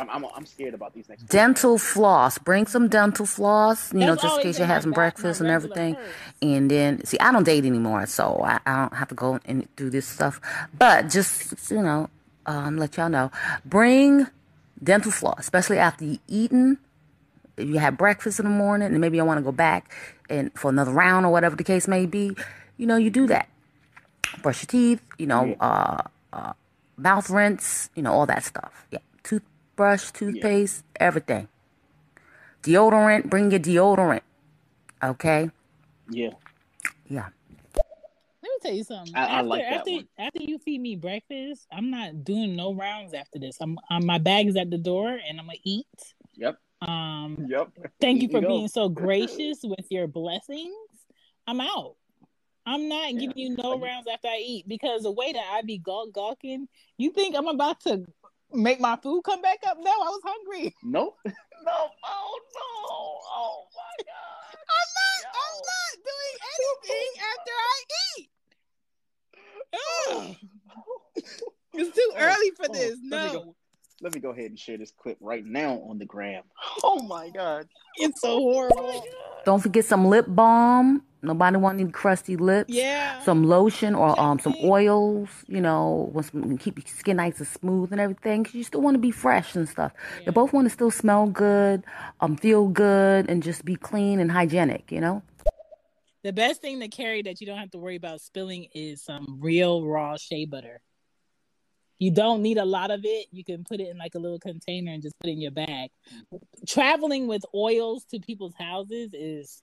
[0.00, 1.24] I'm, I'm, I'm scared about these next.
[1.24, 2.38] Dental floss.
[2.38, 5.48] Bring some dental floss, you That's know, just in case you have some breakfast and
[5.48, 5.94] everything.
[5.94, 6.04] Purse.
[6.42, 9.68] And then, see, I don't date anymore, so I, I don't have to go and
[9.76, 10.40] do this stuff.
[10.76, 12.10] But just, you know,
[12.46, 13.30] um, let y'all know.
[13.64, 14.26] Bring
[14.82, 16.78] dental floss, especially after you eaten.
[17.56, 19.90] If you have breakfast in the morning and maybe you want to go back
[20.28, 22.36] and for another round or whatever the case may be,
[22.76, 23.48] you know, you do that.
[24.42, 26.02] Brush your teeth, you know, uh,
[26.32, 26.52] uh,
[26.96, 28.86] mouth rinse, you know, all that stuff.
[28.90, 31.06] Yeah, toothbrush, toothpaste, yeah.
[31.06, 31.48] everything.
[32.62, 34.22] Deodorant, bring your deodorant.
[35.02, 35.50] Okay.
[36.10, 36.30] Yeah.
[37.08, 37.28] Yeah
[37.74, 39.14] Let me tell you something.
[39.14, 40.08] I, after, I like that after, one.
[40.18, 43.58] after you feed me breakfast, I'm not doing no rounds after this.
[43.60, 45.86] I'm, I'm my bag is at the door, and I'm gonna eat.
[46.34, 46.58] Yep.
[46.82, 47.46] Um.
[47.48, 47.68] Yep.
[48.00, 50.74] Thank you for being so gracious with your blessings.
[51.46, 51.94] I'm out.
[52.66, 53.20] I'm not yeah.
[53.20, 56.66] giving you no rounds after I eat because the way that I be gawk gawking,
[56.98, 58.04] you think I'm about to
[58.52, 59.76] make my food come back up?
[59.80, 60.74] No, I was hungry.
[60.82, 61.16] Nope.
[61.24, 61.32] no.
[62.04, 62.62] Oh no.
[63.32, 64.56] Oh my god.
[64.68, 65.18] I'm not.
[65.22, 65.28] Yo.
[65.44, 67.76] I'm not doing anything after I
[68.18, 68.28] eat.
[71.74, 72.98] it's too oh, early for oh, this.
[73.02, 73.16] No.
[73.16, 73.54] Let me, go,
[74.02, 76.42] let me, go, ahead and share this clip right now on the gram.
[76.82, 77.68] Oh my god.
[77.96, 78.76] It's so horrible.
[78.78, 79.04] Oh
[79.44, 81.02] Don't forget some lip balm.
[81.26, 82.72] Nobody want any crusty lips.
[82.72, 83.20] Yeah.
[83.22, 87.92] Some lotion or um some oils, you know, some, keep your skin nice and smooth
[87.92, 88.44] and everything.
[88.44, 89.92] Cause you still want to be fresh and stuff.
[90.18, 90.26] Yeah.
[90.26, 91.84] You both want to still smell good,
[92.20, 94.90] um, feel good, and just be clean and hygienic.
[94.90, 95.22] You know
[96.26, 99.38] the best thing to carry that you don't have to worry about spilling is some
[99.40, 100.80] real raw shea butter.
[102.00, 103.28] You don't need a lot of it.
[103.30, 105.52] You can put it in like a little container and just put it in your
[105.52, 105.90] bag.
[106.66, 109.62] Traveling with oils to people's houses is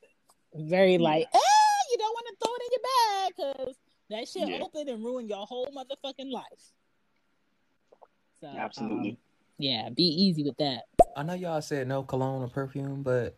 [0.55, 1.38] very like, eh,
[1.94, 3.76] you don't want to throw it in your bag because
[4.10, 4.64] that shit yeah.
[4.64, 6.44] open and ruin your whole motherfucking life.
[8.41, 9.12] So, Absolutely.
[9.12, 9.18] Um,
[9.60, 10.84] yeah, be easy with that.
[11.16, 13.38] I know y'all said no cologne or perfume, but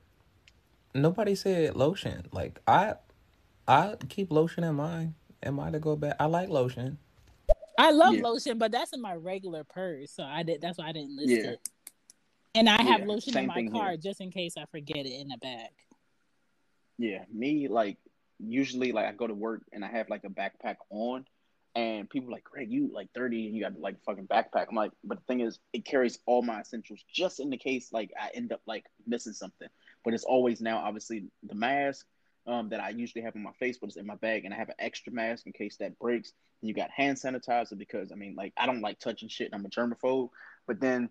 [0.93, 2.27] nobody said lotion.
[2.31, 2.93] Like I
[3.67, 5.15] I keep lotion in mine.
[5.43, 6.15] Am I to go back?
[6.19, 6.97] I like lotion.
[7.77, 8.23] I love yeah.
[8.23, 10.61] lotion, but that's in my regular purse, so I did.
[10.61, 11.51] That's why I didn't list yeah.
[11.51, 11.69] it.
[12.55, 13.97] And I have yeah, lotion in my car here.
[13.97, 15.71] just in case I forget it in the bag.
[16.97, 17.97] Yeah, me like
[18.39, 21.25] usually like I go to work and I have like a backpack on,
[21.75, 24.67] and people like, Greg, you like 30 and you got like fucking backpack.
[24.69, 27.89] I'm like, but the thing is, it carries all my essentials just in the case
[27.91, 29.67] like I end up like missing something.
[30.03, 32.05] But it's always now obviously the mask
[32.47, 34.57] um, that I usually have on my face, but it's in my bag, and I
[34.57, 36.31] have an extra mask in case that breaks.
[36.61, 39.55] And you got hand sanitizer because I mean, like I don't like touching shit, and
[39.55, 40.29] I'm a germaphobe.
[40.67, 41.09] But then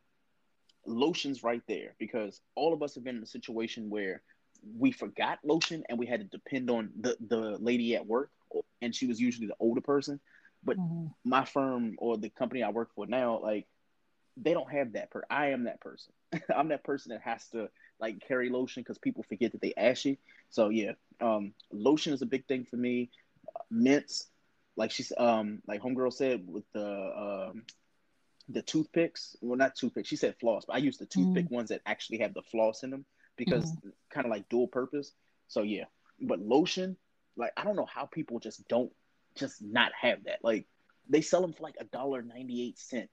[0.87, 4.23] lotion's right there because all of us have been in a situation where
[4.77, 8.31] we forgot lotion and we had to depend on the the lady at work,
[8.81, 10.21] and she was usually the older person.
[10.63, 11.07] But mm-hmm.
[11.25, 13.67] my firm or the company I work for now, like
[14.37, 15.11] they don't have that.
[15.11, 16.13] Per I am that person.
[16.55, 17.69] I'm that person that has to
[18.01, 20.19] like carry lotion because people forget that they ashy.
[20.51, 23.11] So yeah, um, lotion is a big thing for me.
[23.71, 24.27] mints,
[24.77, 27.63] like she's um like homegirl said with the um
[28.49, 29.37] the toothpicks.
[29.41, 30.09] Well, not toothpicks.
[30.09, 31.55] She said floss, but I use the toothpick mm-hmm.
[31.55, 33.05] ones that actually have the floss in them
[33.37, 33.89] because mm-hmm.
[34.11, 35.13] kind of like dual purpose.
[35.49, 35.85] So yeah,
[36.21, 36.97] but lotion,
[37.37, 38.93] like I don't know how people just don't
[39.37, 40.39] just not have that.
[40.43, 40.67] Like
[41.09, 43.11] they sell them for like a dollar ninety eight cent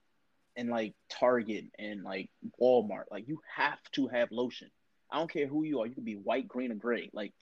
[0.56, 3.04] in like Target and like Walmart.
[3.10, 4.70] Like you have to have lotion.
[5.10, 5.86] I don't care who you are.
[5.86, 7.10] You can be white, green, or gray.
[7.12, 7.32] Like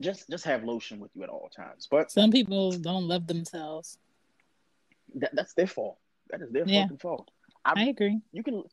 [0.00, 1.88] just just have lotion with you at all times.
[1.90, 3.98] But some people don't love themselves.
[5.14, 5.98] That, that's their fault.
[6.30, 6.82] That is their yeah.
[6.84, 7.30] fucking fault.
[7.64, 8.20] I, I agree.
[8.32, 8.64] You can,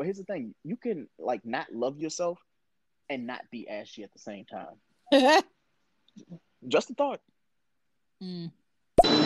[0.00, 2.38] but here's the thing: you can like not love yourself
[3.10, 5.12] and not be ashy at the same time.
[6.68, 7.20] just a thought.
[8.24, 8.50] Mm.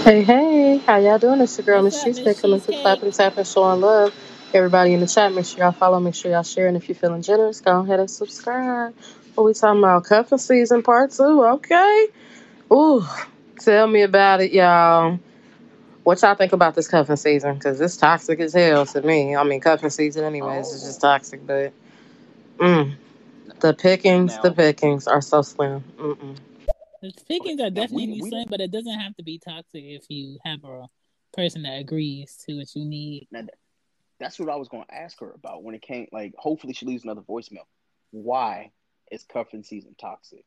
[0.03, 1.41] Hey, hey, how y'all doing?
[1.43, 4.13] It's your girl, Miss Cheesecake, coming to clapping, tapping, showing love.
[4.53, 6.97] Everybody in the chat, make sure y'all follow, make sure y'all share, and if you're
[6.97, 8.97] feeling generous, go ahead and subscribe.
[9.37, 10.03] What we talking about?
[10.07, 11.45] Cuffing season part two.
[11.45, 12.09] Okay.
[12.73, 13.07] Ooh,
[13.61, 15.21] tell me about it, y'all.
[16.05, 17.55] What y'all think about this cuffing season?
[17.55, 19.35] Because it's toxic as hell to me.
[19.35, 20.75] I mean, cuffing season, anyways, oh.
[20.75, 21.47] is just toxic.
[21.47, 21.73] But
[22.59, 22.95] mm,
[23.61, 25.83] the pickings, now, the pickings are so slim.
[25.99, 26.37] Mm-mm.
[27.01, 30.39] The pickings are definitely we, slim, but it doesn't have to be toxic if you
[30.45, 30.87] have a
[31.33, 33.29] person that agrees to what you need.
[33.31, 33.47] Now,
[34.21, 36.07] that's what I was going to ask her about when it came.
[36.13, 37.65] Like, hopefully, she leaves another voicemail.
[38.11, 38.73] Why
[39.11, 40.45] is cuffing season toxic?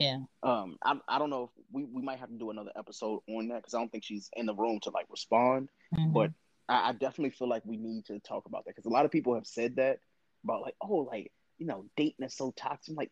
[0.00, 0.20] Yeah.
[0.42, 3.48] Um, I, I don't know if we, we might have to do another episode on
[3.48, 5.68] that because I don't think she's in the room to like respond.
[5.94, 6.12] Mm-hmm.
[6.12, 6.32] But
[6.68, 9.10] I, I definitely feel like we need to talk about that because a lot of
[9.10, 9.98] people have said that
[10.42, 12.92] about like, oh, like you know, dating is so toxic.
[12.92, 13.10] I'm like,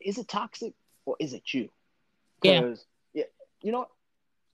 [0.00, 0.72] is it toxic
[1.04, 1.68] or is it you?
[2.40, 3.24] Because yeah.
[3.24, 3.26] yeah,
[3.62, 3.86] you know,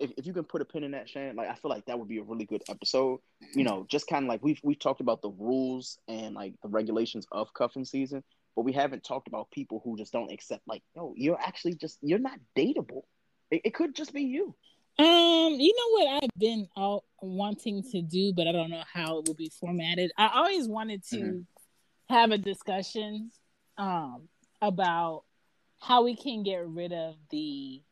[0.01, 1.99] if, if you can put a pin in that, Shan, like I feel like that
[1.99, 3.20] would be a really good episode.
[3.55, 6.68] You know, just kind of like we've we've talked about the rules and like the
[6.68, 8.24] regulations of cuffing season,
[8.57, 10.63] but we haven't talked about people who just don't accept.
[10.67, 13.03] Like, no, you're actually just you're not dateable.
[13.51, 14.57] It, it could just be you.
[14.99, 19.19] Um, you know what I've been all wanting to do, but I don't know how
[19.19, 20.11] it will be formatted.
[20.17, 22.15] I always wanted to mm-hmm.
[22.15, 23.31] have a discussion
[23.79, 24.29] um
[24.63, 25.25] about
[25.79, 27.83] how we can get rid of the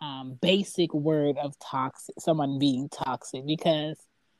[0.00, 3.98] um, basic word of toxic, someone being toxic, because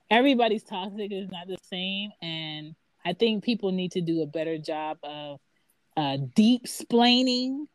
[0.09, 2.11] everybody's toxic is not the same.
[2.23, 5.41] And I think people need to do a better job of
[5.99, 7.67] uh, deep splaining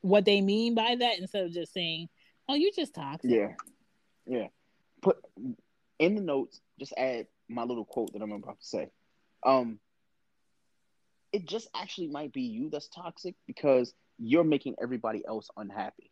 [0.00, 2.08] what they mean by that instead of just saying,
[2.48, 3.30] oh, you're just toxic.
[3.30, 3.52] Yeah.
[4.26, 4.48] Yeah.
[5.02, 5.18] Put
[6.00, 8.90] in the notes, just add my little quote that I'm about to say.
[9.44, 9.78] Um,
[11.32, 16.10] it just actually might be you that's toxic because you're making everybody else unhappy.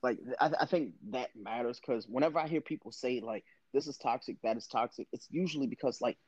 [0.00, 3.96] Like I, I think that matters because whenever I hear people say like this is
[3.96, 6.18] toxic, that is toxic, it's usually because like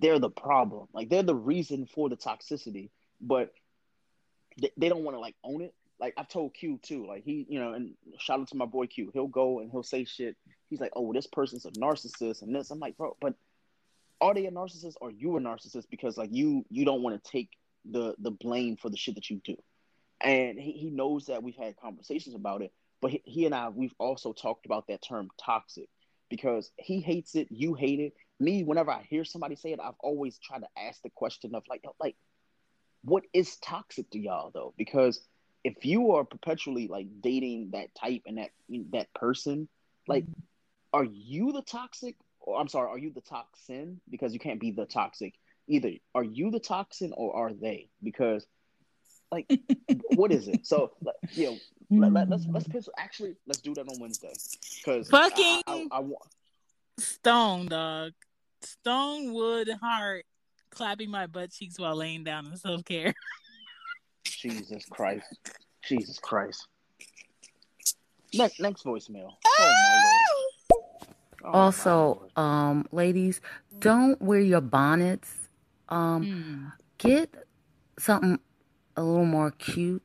[0.00, 0.88] they're the problem.
[0.92, 2.90] Like they're the reason for the toxicity,
[3.20, 3.52] but
[4.60, 5.74] they, they don't want to like own it.
[6.00, 7.06] Like I've told Q too.
[7.06, 9.10] Like he, you know, and shout out to my boy Q.
[9.12, 10.36] He'll go and he'll say shit.
[10.68, 12.70] He's like, "Oh, this person's a narcissist," and this.
[12.70, 13.34] I'm like, bro, but
[14.22, 17.30] are they a narcissist or you a narcissist because like you you don't want to
[17.30, 17.50] take
[17.84, 19.56] the the blame for the shit that you do
[20.20, 23.68] and he, he knows that we've had conversations about it but he, he and i
[23.68, 25.88] we've also talked about that term toxic
[26.30, 29.94] because he hates it you hate it me whenever i hear somebody say it i've
[30.00, 32.16] always tried to ask the question of like like
[33.04, 35.20] what is toxic to y'all though because
[35.64, 38.50] if you are perpetually like dating that type and that
[38.92, 39.68] that person
[40.08, 40.40] like mm-hmm.
[40.92, 44.00] are you the toxic or I'm sorry, are you the toxin?
[44.10, 45.34] Because you can't be the toxic
[45.68, 45.92] either.
[46.14, 47.88] Are you the toxin or are they?
[48.02, 48.46] Because
[49.30, 49.50] like
[50.14, 50.66] what is it?
[50.66, 50.92] So
[51.32, 51.58] you
[51.90, 52.72] know, let, let, us let's mm-hmm.
[52.72, 52.92] pencil.
[52.98, 54.32] Actually, let's do that on Wednesday.
[54.78, 56.22] Because fucking I, I, I, want
[56.98, 58.12] Stone dog,
[58.64, 60.24] Stone Wood Heart
[60.70, 63.14] clapping my butt cheeks while laying down in self care.
[64.24, 65.50] Jesus Christ,
[65.84, 66.66] Jesus Christ.
[68.34, 69.32] Next next voicemail.
[69.46, 69.92] Oh.
[71.44, 73.40] Oh, also, um, ladies,
[73.80, 75.32] don't wear your bonnets
[75.88, 76.72] Um, mm.
[76.98, 77.34] get
[77.98, 78.38] something
[78.96, 80.02] a little more cute,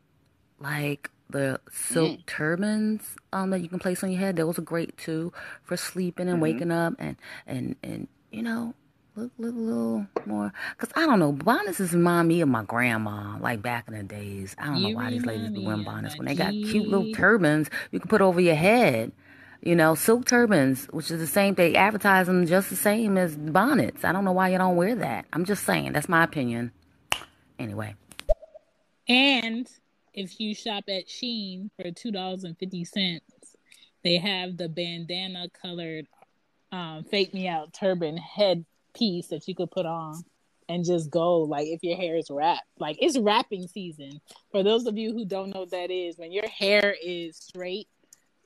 [0.60, 2.26] like the silk mm.
[2.26, 4.36] turbans um that you can place on your head.
[4.36, 5.32] Those are great too
[5.64, 6.44] for sleeping and mm-hmm.
[6.44, 8.08] waking up and and and
[8.38, 8.74] you know
[9.16, 10.54] look, look a little more.
[10.78, 14.56] Cause I don't know, bonnets remind me of my grandma, like back in the days.
[14.60, 17.12] I don't you know why these ladies be wearing bonnets when they got cute little
[17.14, 19.12] turbans you can put over your head.
[19.64, 21.56] You know, silk turbans, which is the same.
[21.56, 24.06] They advertise them just the same as bonnets.
[24.06, 25.26] I don't know why you don't wear that.
[25.34, 25.94] I'm just saying.
[25.94, 26.72] That's my opinion.
[27.58, 27.96] Anyway.
[29.10, 29.68] And
[30.14, 33.24] if you shop at Shein for two dollars and fifty cents,
[34.04, 36.08] they have the bandana colored
[36.72, 40.24] um, fake me out turban head piece that you could put on
[40.70, 42.68] and just go like if your hair is wrapped.
[42.80, 44.20] Like it's wrapping season.
[44.52, 47.88] For those of you who don't know what that is when your hair is straight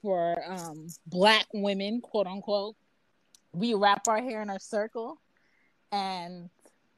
[0.01, 2.76] for um black women quote unquote
[3.53, 5.22] we wrap our hair in a circle
[5.91, 6.49] and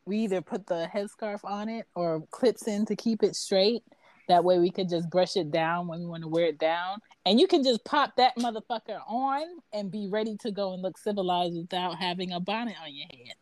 [0.05, 3.83] we either put the headscarf on it or clips in to keep it straight
[4.27, 6.99] that way we could just brush it down when we want to wear it down.
[7.25, 10.97] And you can just pop that motherfucker on and be ready to go and look
[10.97, 13.35] civilized without having a bonnet on your head.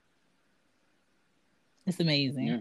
[1.86, 2.47] It's amazing.
[2.47, 2.59] Yeah.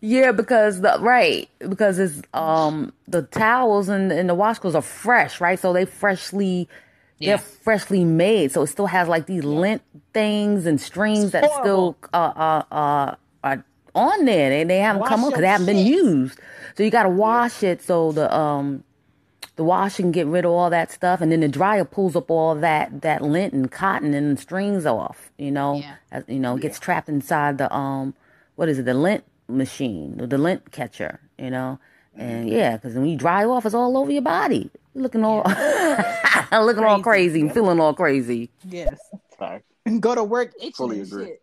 [0.00, 5.40] Yeah, because the right because it's um the towels and, and the washcloths are fresh,
[5.40, 5.58] right?
[5.58, 6.68] So they freshly
[7.18, 7.30] yeah.
[7.30, 9.82] they're freshly made, so it still has like these lint
[10.12, 13.64] things and strings that still uh uh uh are
[13.94, 14.52] on there.
[14.52, 15.76] and they haven't Wash come on because they haven't shit.
[15.76, 16.40] been used.
[16.74, 18.84] So you got to wash it so the um
[19.56, 22.30] the wash can get rid of all that stuff, and then the dryer pulls up
[22.30, 25.30] all that that lint and cotton and strings off.
[25.38, 25.96] You know, yeah.
[26.10, 28.14] As, you know, gets trapped inside the um
[28.56, 31.20] what is it the lint machine, the, the lint catcher.
[31.38, 31.78] You know,
[32.16, 32.56] and mm-hmm.
[32.56, 34.70] yeah, because when you dry off, it's all over your body.
[34.94, 36.48] You're looking all yeah.
[36.52, 36.84] looking crazy.
[36.84, 38.50] all crazy, feeling all crazy.
[38.68, 38.98] Yes.
[39.38, 39.62] Sorry.
[40.00, 41.26] Go to work itching Fully agree.
[41.26, 41.40] Shit.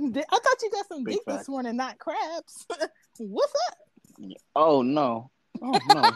[0.00, 1.38] I thought you got some Big dick fact.
[1.38, 2.66] this morning, not crabs.
[3.18, 3.78] What's up?
[4.54, 5.30] Oh no.
[5.62, 6.02] Oh no.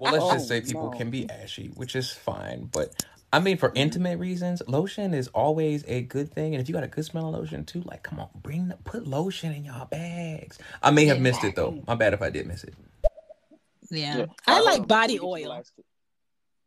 [0.00, 0.98] well, let's oh, just say people no.
[0.98, 2.68] can be ashy, which is fine.
[2.72, 6.54] But I mean, for intimate reasons, lotion is always a good thing.
[6.54, 9.06] And if you got a good smelling lotion too, like, come on, bring the, put
[9.06, 10.58] lotion in y'all bags.
[10.82, 11.82] I may have missed it though.
[11.86, 12.74] My bad if I did miss it.
[13.90, 14.26] Yeah, yeah.
[14.46, 15.62] I, I like body oil.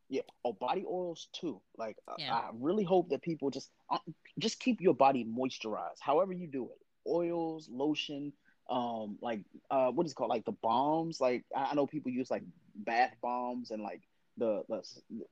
[0.09, 1.61] Yeah, oh, body oils too.
[1.77, 2.33] Like, yeah.
[2.33, 3.97] I, I really hope that people just uh,
[4.39, 5.99] just keep your body moisturized.
[5.99, 8.33] However you do it, oils, lotion,
[8.69, 9.41] um like
[9.71, 10.29] uh what is it called?
[10.29, 11.19] Like the bombs?
[11.21, 12.43] Like i know people use like
[12.75, 14.01] bath bombs and like
[14.39, 14.83] the, the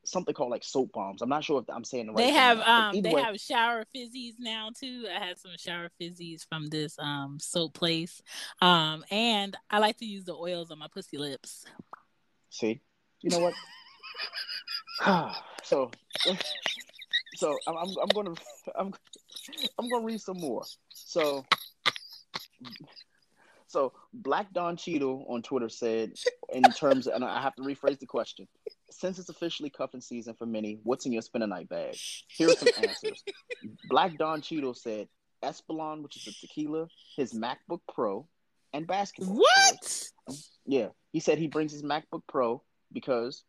[0.04, 1.22] something called like soap bombs.
[1.22, 2.26] I'm not sure if i'm saying the right.
[2.26, 5.06] they have um they way, have shower fizzies now too.
[5.14, 8.22] I had some shower fizzies from this um soap place.
[8.62, 11.66] Um and i like to use the oils on my pussy lips.
[12.50, 12.82] See?
[13.22, 13.54] You know what?
[15.66, 15.90] So
[17.36, 18.36] so I'm, I'm, I'm gonna
[18.76, 18.94] I'm
[19.80, 20.64] I'm gonna read some more.
[20.94, 21.44] So
[23.76, 26.14] so Black Don Cheadle on Twitter said,
[26.54, 28.48] in terms, and I have to rephrase the question.
[28.90, 31.98] Since it's officially cuffing season for many, what's in your spend a night bag?
[32.30, 33.22] Here are some answers.
[33.90, 35.10] Black Don Cheadle said
[35.44, 38.26] Espolòn, which is a tequila, his MacBook Pro,
[38.72, 39.36] and basketball.
[39.36, 40.10] What?
[40.66, 42.64] Yeah, he said he brings his MacBook Pro
[42.94, 43.44] because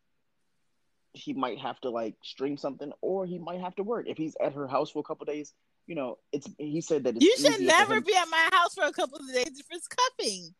[1.13, 4.07] he might have to like stream something, or he might have to work.
[4.09, 5.53] If he's at her house for a couple days,
[5.87, 8.93] you know, it's he said that you should never be at my house for a
[8.93, 10.55] couple of days if it's cuffing.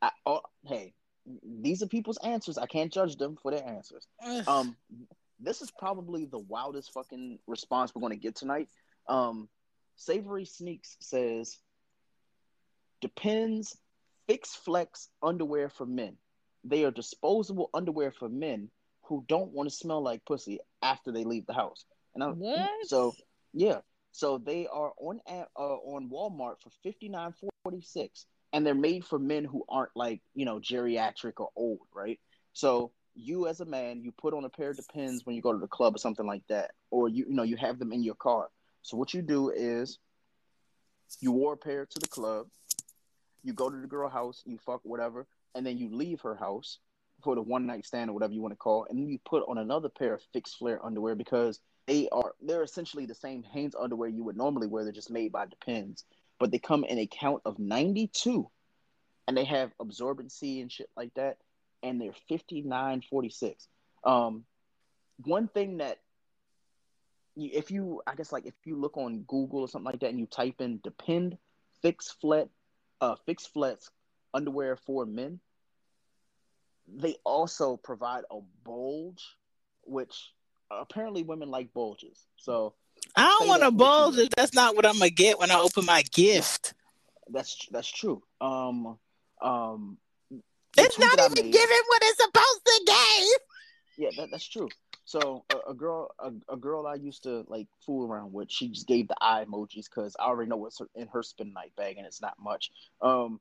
[0.00, 0.94] I, oh, hey,
[1.42, 2.58] these are people's answers.
[2.58, 4.06] I can't judge them for their answers.
[4.46, 4.76] um,
[5.40, 8.68] this is probably the wildest fucking response we're going to get tonight.
[9.08, 9.48] Um,
[9.96, 11.58] Savory Sneaks says,
[13.00, 13.76] depends.
[14.26, 16.16] Fit-Flex underwear for men.
[16.64, 18.70] They are disposable underwear for men
[19.02, 21.84] who don't want to smell like pussy after they leave the house.
[22.14, 22.70] And I, what?
[22.84, 23.14] So
[23.52, 23.80] yeah,
[24.14, 27.34] so they are on uh, on Walmart for fifty nine
[27.64, 31.80] forty six, and they're made for men who aren't like you know geriatric or old,
[31.92, 32.20] right?
[32.52, 35.52] So you as a man, you put on a pair of Depends when you go
[35.52, 38.04] to the club or something like that, or you you know you have them in
[38.04, 38.50] your car.
[38.82, 39.98] So what you do is
[41.18, 42.46] you wore a pair to the club,
[43.42, 46.78] you go to the girl house, you fuck whatever, and then you leave her house
[47.24, 49.42] for the one night stand or whatever you want to call, and then you put
[49.48, 53.74] on another pair of fixed flare underwear because they are they're essentially the same Hanes
[53.74, 54.84] underwear you would normally wear.
[54.84, 56.04] They're just made by Depends,
[56.38, 58.48] but they come in a count of ninety two,
[59.26, 61.38] and they have absorbency and shit like that,
[61.82, 63.66] and they're fifty nine forty six.
[64.04, 64.44] Um,
[65.24, 65.98] one thing that
[67.36, 70.20] if you I guess like if you look on Google or something like that and
[70.20, 71.36] you type in Depend
[71.82, 72.48] fixed flat
[73.00, 73.90] uh fixed flats
[74.32, 75.40] underwear for men,
[76.88, 79.24] they also provide a bulge,
[79.82, 80.32] which
[80.70, 82.26] apparently women like bulges.
[82.36, 82.74] So
[83.16, 85.84] I don't want a bulge if that's not what I'm gonna get when I open
[85.84, 86.74] my gift.
[87.30, 88.22] That's that's true.
[88.40, 88.98] Um,
[89.40, 89.98] um,
[90.76, 93.40] it's not even made, giving what it's supposed to give.
[93.96, 94.68] Yeah, that, that's true.
[95.04, 98.68] So a, a girl, a, a, girl I used to like fool around with, she
[98.68, 101.98] just gave the eye emojis because I already know what's in her spin night bag,
[101.98, 102.70] and it's not much.
[103.02, 103.38] Um,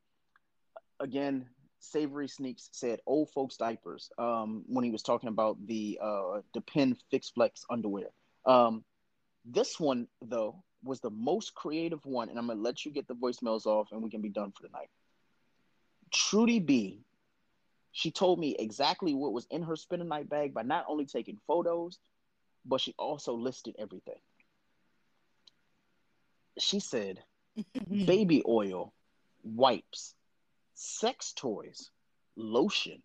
[0.99, 1.47] again,
[1.83, 4.09] Savory Sneaks said old folks diapers.
[4.17, 8.07] Um, when he was talking about the uh the Pin Fit-Flex underwear.
[8.45, 8.83] Um,
[9.45, 13.15] this one though was the most creative one, and I'm gonna let you get the
[13.15, 14.89] voicemails off, and we can be done for the night.
[16.11, 17.03] Trudy B
[17.93, 21.39] she told me exactly what was in her spinning night bag by not only taking
[21.47, 21.99] photos,
[22.65, 24.17] but she also listed everything.
[26.57, 27.23] She said
[28.05, 28.93] baby oil,
[29.43, 30.15] wipes,
[30.73, 31.89] sex toys,
[32.35, 33.01] lotion,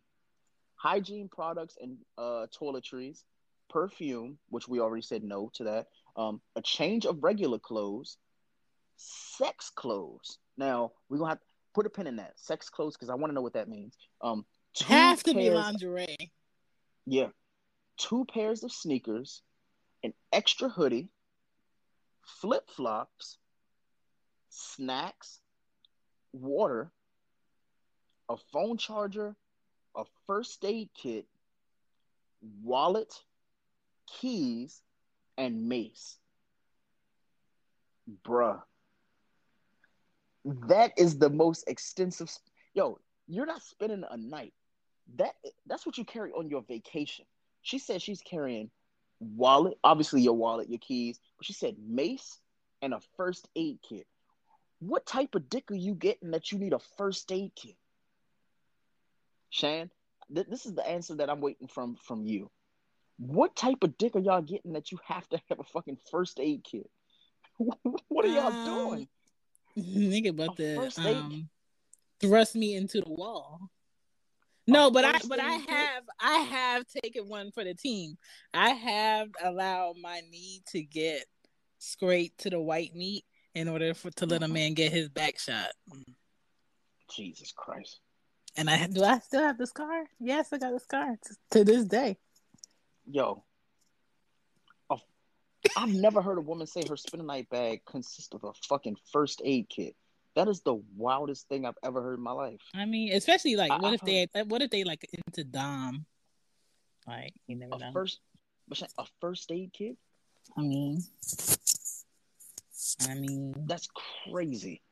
[0.77, 3.23] hygiene products and uh, toiletries,
[3.69, 8.17] perfume, which we already said no to that, um, a change of regular clothes,
[8.97, 10.39] sex clothes.
[10.57, 12.33] Now, we're going to have to put a pin in that.
[12.37, 13.97] Sex clothes, because I want to know what that means.
[14.21, 14.45] Um,
[14.87, 16.33] have to be lingerie.
[17.07, 17.29] Yeah.
[17.97, 19.43] Two pairs of sneakers,
[20.03, 21.09] an extra hoodie,
[22.41, 23.39] flip flops,
[24.51, 25.41] snacks,
[26.33, 26.93] water,
[28.29, 29.35] a phone charger,
[29.97, 31.27] a first aid kit,
[32.63, 33.13] wallet,
[34.07, 34.83] keys,
[35.37, 36.19] and mace.
[38.25, 38.63] Bruh.
[40.45, 42.31] That is the most extensive.
[42.75, 44.55] Yo, you're not spending a night
[45.17, 45.35] that
[45.67, 47.25] that's what you carry on your vacation.
[47.63, 48.71] She said she's carrying
[49.21, 52.39] wallet, obviously your wallet, your keys, but she said mace
[52.83, 54.07] and a first aid kit.
[54.81, 57.77] What type of dick are you getting that you need a first aid kit?
[59.51, 59.91] Shan,
[60.35, 62.51] th- this is the answer that I'm waiting from from you.
[63.19, 66.39] What type of dick are y'all getting that you have to have a fucking first
[66.39, 66.89] aid kit?
[67.59, 69.09] what are y'all um, doing?
[69.77, 71.49] Nigga, about the um,
[72.21, 73.71] thrust me into the wall.
[74.67, 78.19] No, but I but I have I have taken one for the team.
[78.53, 81.25] I have allowed my knee to get
[81.79, 83.25] scraped to the white meat
[83.55, 85.71] in order for to let a man get his back shot.
[87.11, 88.01] Jesus Christ.
[88.59, 90.05] And I do I still have the scar?
[90.19, 92.19] Yes, I got the scar to, to this day.
[93.09, 93.45] Yo.
[94.91, 95.01] oh,
[95.77, 99.69] I've never heard a woman say her night bag consists of a fucking first aid
[99.71, 99.95] kit.
[100.35, 102.61] That is the wildest thing I've ever heard in my life.
[102.75, 104.01] I mean, especially like, what I, if
[104.33, 106.05] they, what if they like into dom?
[107.07, 107.93] Like, you never a know.
[107.93, 108.19] First,
[108.99, 109.97] a first aid kit.
[110.57, 111.01] I mean,
[113.09, 113.89] I mean, that's
[114.29, 114.83] crazy.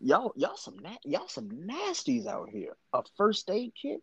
[0.00, 2.76] Y'all, y'all some na- y'all some nasties out here.
[2.92, 4.02] A first aid kit.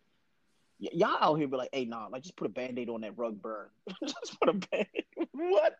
[0.79, 3.17] Y- y'all out here be like, hey, nah, like just put a band-aid on that
[3.17, 3.67] rug burn.
[4.03, 4.87] just put a band.
[5.31, 5.75] what?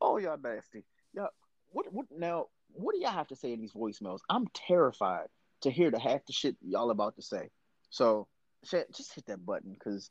[0.00, 0.84] Oh, y'all nasty.
[1.14, 1.30] Y'all,
[1.70, 1.92] what?
[1.92, 2.46] What now?
[2.74, 4.20] what do y'all have to say in these voicemails?
[4.28, 5.28] I'm terrified
[5.62, 7.50] to hear the half the shit y'all about to say.
[7.90, 8.28] So,
[8.64, 10.10] just hit that button because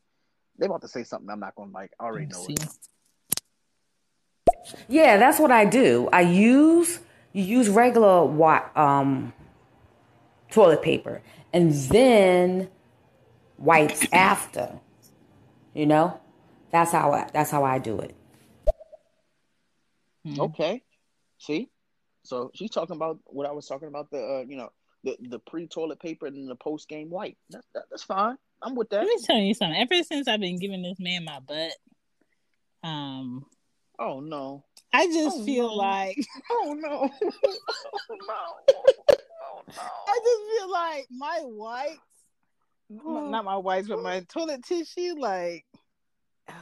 [0.57, 1.91] they about to say something I'm not going to like.
[1.99, 2.65] I already know it.
[4.87, 6.09] Yeah, that's what I do.
[6.11, 6.99] I use
[7.33, 9.33] you use regular what um
[10.49, 11.21] toilet paper
[11.53, 12.69] and then
[13.57, 14.79] wipes after.
[15.73, 16.19] You know,
[16.71, 18.15] that's how I, that's how I do it.
[20.37, 20.83] Okay,
[21.37, 21.69] see,
[22.23, 24.69] so she's talking about what I was talking about the uh, you know
[25.03, 27.37] the the pre toilet paper and the post game wipe.
[27.49, 28.37] That, that, that's fine.
[28.61, 28.97] I'm with that.
[28.97, 29.79] Let me tell you something.
[29.79, 31.71] Ever since I've been giving this man my butt,
[32.83, 33.45] um,
[33.97, 35.75] oh no, I just oh, feel no.
[35.75, 36.17] like,
[36.51, 36.89] oh no,
[37.23, 38.35] oh no,
[38.77, 39.83] oh no.
[40.07, 41.99] I just feel like my wipes,
[42.89, 45.65] not my wipes, but my toilet tissue, like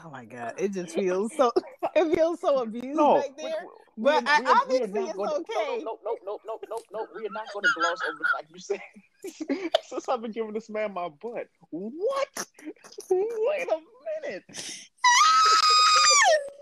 [0.03, 1.51] Oh my god, it just feels so.
[1.95, 3.53] It feels so abused no, back there.
[3.95, 5.83] We, but we, I, we, obviously it's gonna, okay.
[5.83, 7.07] No, no, no, no, no, no, no.
[7.15, 8.81] We are not going to gloss over like you said.
[9.87, 11.47] Since I've been giving this man my butt.
[11.71, 12.47] What?
[13.09, 13.79] Wait a
[14.21, 14.43] minute.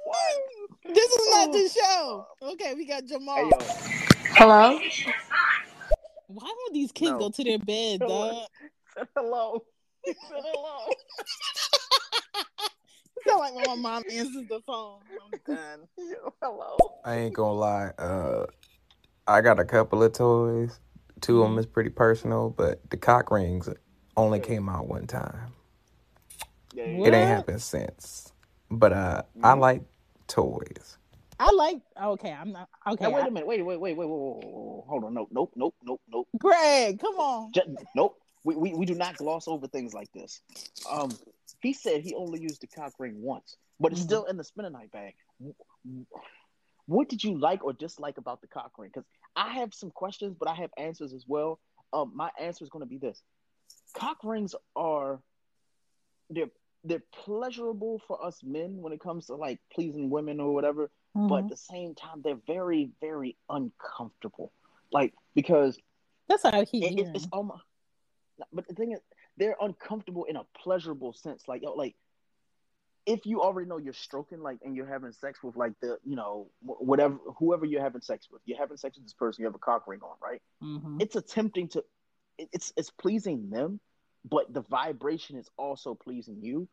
[0.06, 0.96] What?
[0.96, 2.28] This is not the show.
[2.54, 3.36] Okay, we got Jamal.
[3.36, 3.52] Hey,
[4.36, 4.80] Hello.
[6.28, 7.20] Why don't these kids no.
[7.20, 8.48] go to their bed, dog?
[9.16, 9.64] Hello.
[10.06, 10.94] hello
[13.28, 15.00] sound like when my mom answers the phone.
[15.24, 15.88] I'm done.
[16.42, 16.78] Hello.
[17.04, 17.92] I ain't gonna lie.
[17.98, 18.46] Uh,
[19.28, 20.80] I got a couple of toys.
[21.22, 23.70] Two of them is pretty personal, but the cock rings
[24.18, 25.54] only came out one time.
[26.76, 28.34] It ain't happened since.
[28.70, 29.60] But uh, I mm.
[29.60, 29.84] like
[30.28, 30.98] toys.
[31.40, 31.82] I like.
[32.02, 32.70] Okay, I'm not.
[32.88, 33.48] Okay, wait a minute.
[33.48, 34.86] Wait, wait, wait, wait, wait, wait, wait.
[34.88, 35.14] Hold on.
[35.14, 36.28] Nope, nope, nope, nope, nope.
[36.40, 37.52] Greg, come on.
[37.52, 38.18] Just, nope.
[38.44, 40.42] We, we we do not gloss over things like this.
[40.90, 41.12] Um,
[41.62, 44.08] he said he only used the cock ring once, but it's mm-hmm.
[44.08, 45.16] still in the spinning night bag.
[46.86, 48.92] What did you like or dislike about the cock ring?
[48.94, 51.60] Because I have some questions, but I have answers as well.
[51.92, 53.22] Um, my answer is going to be this:
[53.96, 55.20] cock rings are
[56.30, 56.52] they're
[56.86, 61.28] they're pleasurable for us men when it comes to like pleasing women or whatever, mm-hmm.
[61.28, 64.52] but at the same time they're very very uncomfortable.
[64.92, 65.78] Like because
[66.30, 67.64] that's how he it, it, it's almost.
[68.52, 69.00] But the thing is,
[69.38, 71.44] they're uncomfortable in a pleasurable sense.
[71.48, 71.96] Like yo, like
[73.06, 76.16] if you already know you're stroking like and you're having sex with like the you
[76.16, 79.56] know whatever whoever you're having sex with you're having sex with this person you have
[79.56, 80.98] a cock ring on right mm-hmm.
[81.00, 81.84] it's attempting to
[82.38, 83.80] it's it's pleasing them
[84.28, 86.68] but the vibration is also pleasing you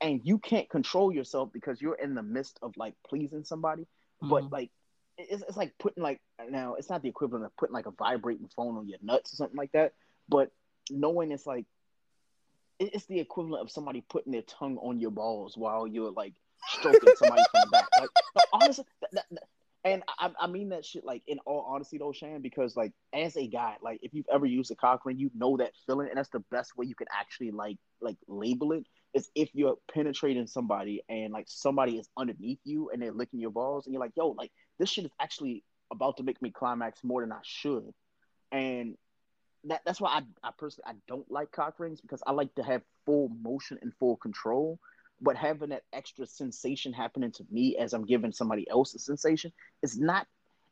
[0.00, 4.28] and you can't control yourself because you're in the midst of like pleasing somebody mm-hmm.
[4.28, 4.70] but like
[5.18, 8.48] it's, it's like putting like now it's not the equivalent of putting like a vibrating
[8.54, 9.92] phone on your nuts or something like that
[10.28, 10.50] but
[10.90, 11.66] knowing it's like
[12.78, 16.32] it's the equivalent of somebody putting their tongue on your balls while you're like
[16.68, 17.88] stroking somebody from the back.
[18.00, 18.10] Like,
[18.52, 19.42] honestly, that, that,
[19.84, 23.36] and I, I mean that shit like in all honesty though, Shan, because like as
[23.36, 26.18] a guy, like if you've ever used a cock ring, you know that feeling, and
[26.18, 30.46] that's the best way you can actually like like label it is if you're penetrating
[30.46, 34.12] somebody and like somebody is underneath you and they're licking your balls, and you're like,
[34.16, 37.92] yo, like this shit is actually about to make me climax more than I should,
[38.52, 38.96] and
[39.64, 42.62] that that's why I, I personally I don't like cock rings because I like to
[42.62, 44.78] have full motion and full control.
[45.20, 49.52] But having that extra sensation happening to me as I'm giving somebody else a sensation
[49.82, 50.26] is not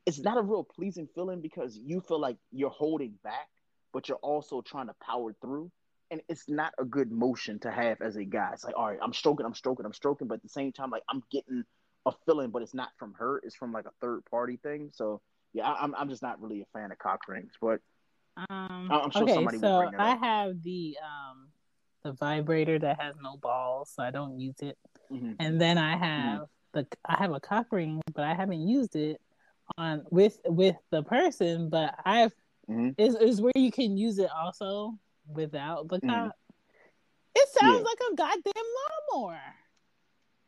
[0.07, 3.49] it's not a real pleasing feeling because you feel like you're holding back,
[3.93, 5.71] but you're also trying to power through.
[6.11, 8.51] And it's not a good motion to have as a guy.
[8.55, 10.89] It's like, all right, I'm stroking, I'm stroking, I'm stroking, but at the same time,
[10.89, 11.65] like I'm getting
[12.07, 14.89] a feeling, but it's not from her, it's from like a third party thing.
[14.95, 15.21] So
[15.53, 17.53] yeah, I, I'm I'm just not really a fan of cock rings.
[17.61, 17.81] But
[18.49, 21.48] um, I'm sure okay, so I have the um
[22.05, 24.77] the vibrator that has no balls, so I don't use it.
[25.11, 25.33] Mm-hmm.
[25.41, 26.05] And then I mm-hmm.
[26.05, 26.81] have mm-hmm.
[26.81, 29.21] the I have a cock ring, but I haven't used it
[29.77, 31.69] on with with the person.
[31.69, 32.35] But I've
[32.69, 32.91] mm-hmm.
[32.99, 36.11] is is where you can use it also without the mm-hmm.
[36.11, 36.33] cock.
[37.35, 37.85] It sounds yeah.
[37.85, 38.65] like a goddamn
[39.13, 39.41] lawnmower.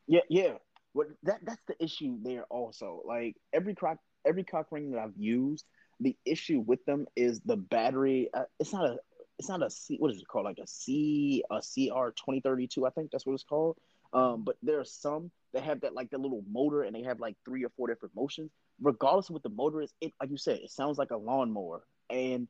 [0.07, 0.53] Yeah, yeah.
[0.92, 3.03] What that that's the issue there also.
[3.05, 5.64] Like every cock every cock ring that I've used
[6.01, 8.30] the issue with them is the battery.
[8.32, 8.98] Uh, it's not a
[9.41, 9.97] it's not a C.
[9.99, 10.45] What is it called?
[10.45, 12.86] Like a C a CR twenty thirty two.
[12.86, 13.78] I think that's what it's called.
[14.12, 17.20] Um, but there are some that have that like the little motor and they have
[17.20, 18.51] like three or four different motions.
[18.82, 21.82] Regardless of what the motor is, it like you said, it sounds like a lawnmower.
[22.11, 22.49] And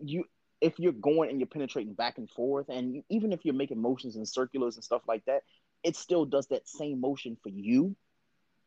[0.00, 0.24] you
[0.60, 3.80] if you're going and you're penetrating back and forth, and you, even if you're making
[3.80, 5.42] motions and circulars and stuff like that,
[5.84, 7.94] it still does that same motion for you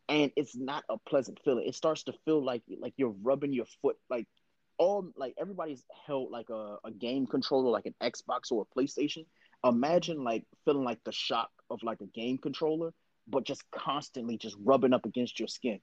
[0.08, 1.68] and it's not a pleasant feeling.
[1.68, 4.28] It starts to feel like like you're rubbing your foot like
[4.80, 9.26] all like everybody's held like a, a game controller like an Xbox or a PlayStation.
[9.64, 12.94] Imagine like feeling like the shock of like a game controller,
[13.28, 15.80] but just constantly just rubbing up against your skin.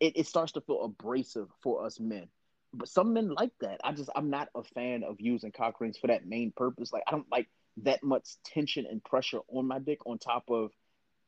[0.00, 2.26] It, it starts to feel abrasive for us men.
[2.74, 3.80] But some men like that.
[3.84, 6.92] I just I'm not a fan of using cock rings for that main purpose.
[6.92, 10.72] Like I don't like that much tension and pressure on my dick on top of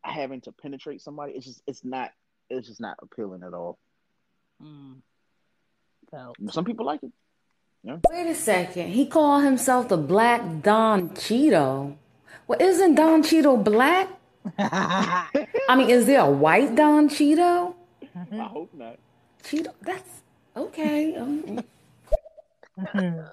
[0.03, 1.35] having to penetrate somebody.
[1.35, 2.11] It's just it's not
[2.51, 3.79] it's just not appealing at all.
[4.63, 5.01] Mm.
[6.51, 7.13] Some people like it.
[7.83, 7.99] Yeah.
[8.11, 8.89] Wait a second.
[8.89, 11.97] He called himself the Black Don Cheeto.
[12.47, 14.09] Well, isn't Don Cheeto black?
[14.59, 17.75] I mean, is there a white Don Cheeto?
[18.15, 18.99] I hope not.
[19.43, 19.73] Cheeto.
[19.83, 20.23] That's
[20.57, 21.17] okay.
[21.17, 21.63] Um,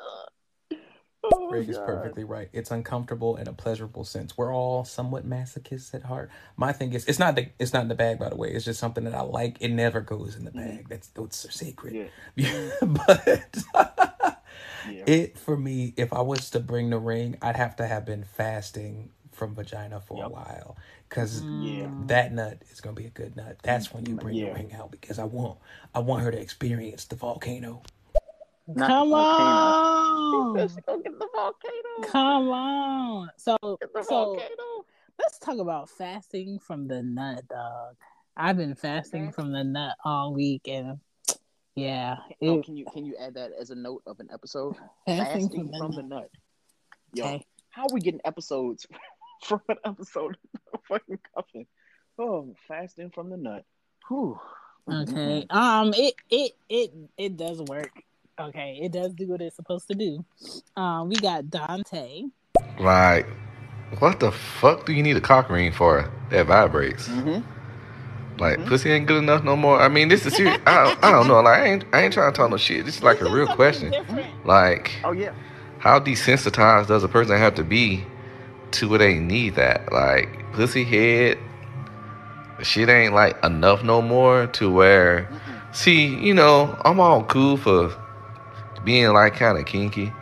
[1.23, 2.49] Oh, Greg is perfectly right.
[2.51, 4.37] It's uncomfortable in a pleasurable sense.
[4.37, 6.31] We're all somewhat masochists at heart.
[6.57, 8.49] My thing is, it's not the it's not in the bag, by the way.
[8.49, 9.57] It's just something that I like.
[9.59, 10.77] It never goes in the mm-hmm.
[10.77, 10.89] bag.
[10.89, 12.09] That's those are sacred.
[12.35, 12.69] Yeah.
[12.81, 13.57] but
[14.89, 15.03] yeah.
[15.05, 18.23] it for me, if I was to bring the ring, I'd have to have been
[18.23, 20.27] fasting from vagina for yep.
[20.27, 21.87] a while because yeah.
[22.05, 23.57] that nut is gonna be a good nut.
[23.61, 24.49] That's when you bring yeah.
[24.49, 25.59] the ring out because I want
[25.93, 27.83] I want her to experience the volcano.
[28.77, 30.53] Come on.
[30.55, 32.11] Go get the volcano.
[32.11, 33.29] Come on.
[33.37, 33.77] So, so
[34.09, 34.85] volcano.
[35.19, 37.95] let's talk about fasting from the nut, dog.
[38.35, 40.99] I've been fasting from the nut all week, and
[41.75, 42.17] yeah.
[42.39, 44.75] It, oh, can you can you add that as a note of an episode?
[45.05, 46.29] Fasting, fasting from, from, the nut.
[47.13, 47.45] Yo, okay.
[47.69, 48.87] how are we getting episodes
[49.43, 50.37] from an episode
[50.73, 51.67] of fucking cuffing?
[52.17, 53.65] Oh, fasting from the nut.
[54.07, 54.39] Whew.
[54.91, 55.45] Okay.
[55.49, 55.93] Um.
[55.95, 57.91] It it it it does work.
[58.41, 60.25] Okay, it does do what it's supposed to do.
[60.75, 62.23] Um, we got Dante.
[62.79, 63.27] Like,
[63.99, 67.07] what the fuck do you need a cock ring for that vibrates?
[67.07, 68.39] Mm-hmm.
[68.39, 68.67] Like, mm-hmm.
[68.67, 69.79] pussy ain't good enough no more.
[69.79, 70.57] I mean, this is serious.
[70.65, 71.39] I, I don't know.
[71.41, 72.85] Like, I ain't, I ain't trying to talk no shit.
[72.85, 73.91] This is like a real question.
[73.91, 74.45] Different.
[74.45, 75.33] Like, oh yeah,
[75.77, 78.03] how desensitized does a person have to be
[78.71, 79.91] to where they need that?
[79.91, 81.37] Like, pussy head,
[82.63, 85.23] shit ain't like enough no more to where.
[85.23, 87.95] Mm-hmm See, you know, I'm all cool for
[88.83, 90.13] being like kind of kinky,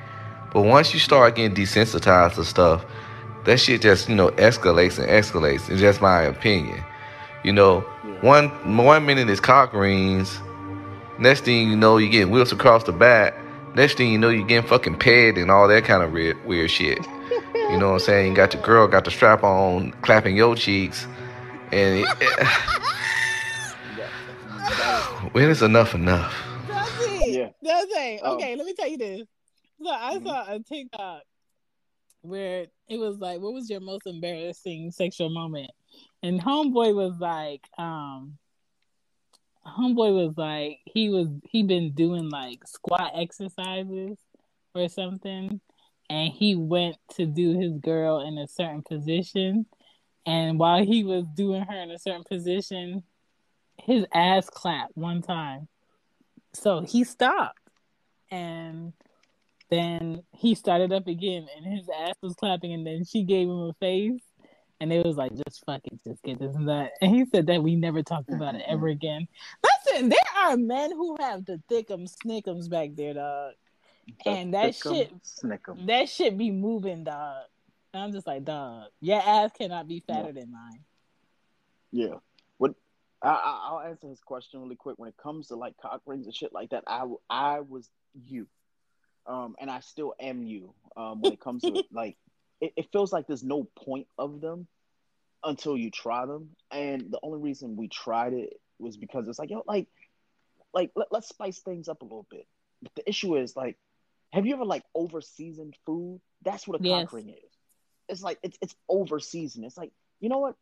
[0.54, 2.86] but once you start getting desensitized to stuff,
[3.46, 5.70] that shit just you know escalates and escalates.
[5.70, 6.84] It's just my opinion.
[7.44, 7.82] You know,
[8.22, 10.40] one one minute is cock rings,
[11.18, 13.36] next thing you know you get whips across the back.
[13.76, 16.72] Next thing you know you're getting fucking paid and all that kind of weird, weird
[16.72, 17.00] shit.
[17.54, 18.30] You know what I'm saying?
[18.32, 21.06] You got your girl got the strap on, clapping your cheeks,
[21.72, 22.08] and it,
[25.34, 26.49] when is enough enough?
[27.62, 27.62] That's it.
[27.62, 27.74] Yeah.
[27.74, 28.22] That's it.
[28.24, 28.36] Oh.
[28.36, 29.28] Okay, let me tell you this.
[29.82, 30.28] So I mm-hmm.
[30.28, 31.22] saw a TikTok
[32.22, 35.72] where it was like, "What was your most embarrassing sexual moment?"
[36.22, 38.38] And homeboy was like, um,
[39.66, 44.18] homeboy was like, he was he been doing like squat exercises
[44.76, 45.62] or something,
[46.10, 49.66] and he went to do his girl in a certain position,
[50.26, 53.04] and while he was doing her in a certain position,
[53.78, 55.68] his ass clapped one time.
[56.54, 57.60] So he stopped
[58.32, 58.94] and
[59.70, 63.70] then he started up again and his ass was clapping and then she gave him
[63.70, 64.22] a face
[64.82, 66.94] and it was like just fuck it, just get this and that.
[67.02, 69.28] And he said that we never talked about it ever again.
[69.64, 73.54] Listen, there are men who have the thickums snickums back there, dog.
[74.26, 75.86] The and that shit snickums.
[75.86, 77.44] that shit be moving, dog.
[77.94, 80.42] And I'm just like, dog, your ass cannot be fatter yeah.
[80.42, 80.84] than mine.
[81.92, 82.16] Yeah.
[83.22, 84.98] I, will answer his question really quick.
[84.98, 87.90] When it comes to like cock rings and shit like that, I I was
[88.26, 88.48] you,
[89.26, 90.74] um, and I still am you.
[90.96, 92.18] Um, when it comes to like,
[92.62, 94.68] it, it feels like there's no point of them
[95.44, 99.50] until you try them, and the only reason we tried it was because it's like
[99.50, 99.88] yo, like,
[100.74, 102.48] like let, let's spice things up a little bit.
[102.82, 103.78] But the issue is like,
[104.32, 106.22] have you ever like over seasoned food?
[106.44, 107.04] That's what a yes.
[107.04, 107.52] cock ring is.
[108.08, 109.66] It's like it's it's over seasoned.
[109.66, 109.92] It's like
[110.22, 110.56] you know what?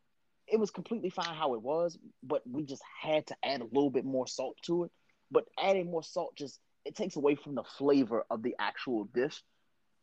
[0.48, 3.90] It was completely fine how it was, but we just had to add a little
[3.90, 4.92] bit more salt to it.
[5.30, 9.44] But adding more salt just it takes away from the flavor of the actual dish.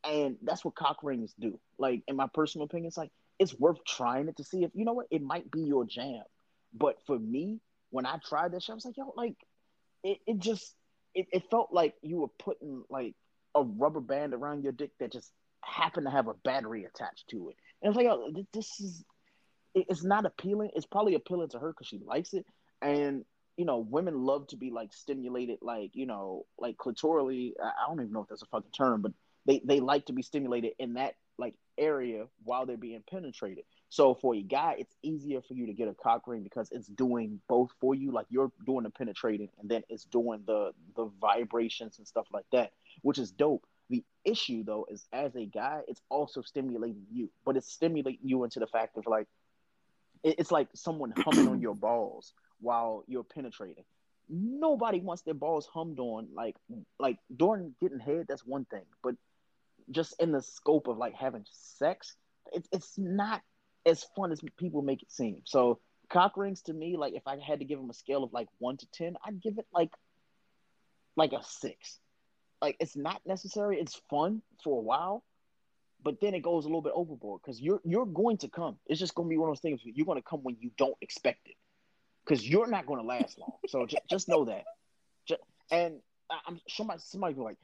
[0.05, 1.59] And that's what cock rings do.
[1.78, 4.84] Like in my personal opinion, it's like it's worth trying it to see if you
[4.84, 6.22] know what it might be your jam.
[6.74, 9.36] But for me, when I tried this, I was like, yo, like
[10.03, 10.74] it, it just
[11.14, 13.14] it, it felt like you were putting like
[13.55, 15.30] a rubber band around your dick that just
[15.62, 17.57] happened to have a battery attached to it.
[17.80, 19.05] And it's like, oh, this is
[19.75, 20.70] it's not appealing.
[20.75, 22.47] It's probably appealing to her because she likes it,
[22.83, 23.25] and
[23.57, 27.53] you know, women love to be like stimulated, like you know, like clitorally.
[27.62, 29.12] I don't even know if that's a fucking term, but
[29.47, 33.64] they they like to be stimulated in that like area while they're being penetrated.
[33.89, 36.89] So for a guy, it's easier for you to get a cock ring because it's
[36.89, 38.11] doing both for you.
[38.12, 42.47] Like you're doing the penetrating, and then it's doing the the vibrations and stuff like
[42.53, 42.72] that,
[43.03, 43.66] which is dope.
[43.91, 48.43] The issue though is as a guy, it's also stimulating you, but it's stimulating you
[48.45, 49.29] into the fact of like
[50.25, 53.85] it's like someone humming on your balls while you're penetrating.
[54.29, 56.29] Nobody wants their balls hummed on.
[56.35, 56.57] Like
[56.99, 59.14] like during getting head, that's one thing, but
[59.91, 62.16] just in the scope of like having sex,
[62.53, 63.43] it's it's not
[63.87, 65.43] as fun as people make it seem.
[65.45, 68.33] So cock rings to me, like if I had to give them a scale of
[68.33, 69.93] like one to ten, I'd give it like
[71.16, 71.99] like a six.
[72.62, 73.79] Like it's not necessary.
[73.79, 75.22] It's fun for a while,
[76.05, 78.76] but then it goes a little bit overboard because you're you're going to come.
[78.87, 79.80] It's just going to be one of those things.
[79.83, 81.57] You're going to come when you don't expect it,
[82.24, 83.54] because you're not going to last long.
[83.68, 84.64] So just, just know that.
[85.26, 86.00] Just, and
[86.46, 87.57] I'm somebody somebody like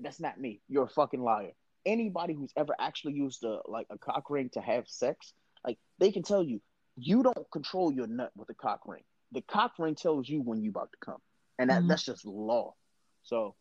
[0.00, 0.60] that's not me.
[0.68, 1.52] You're a fucking liar.
[1.84, 5.32] Anybody who's ever actually used a like a cock ring to have sex,
[5.64, 6.60] like they can tell you,
[6.96, 9.02] you don't control your nut with a cock ring.
[9.32, 11.20] The cock ring tells you when you about to come,
[11.58, 11.88] and that, mm-hmm.
[11.88, 12.74] that's just law.
[13.22, 13.54] So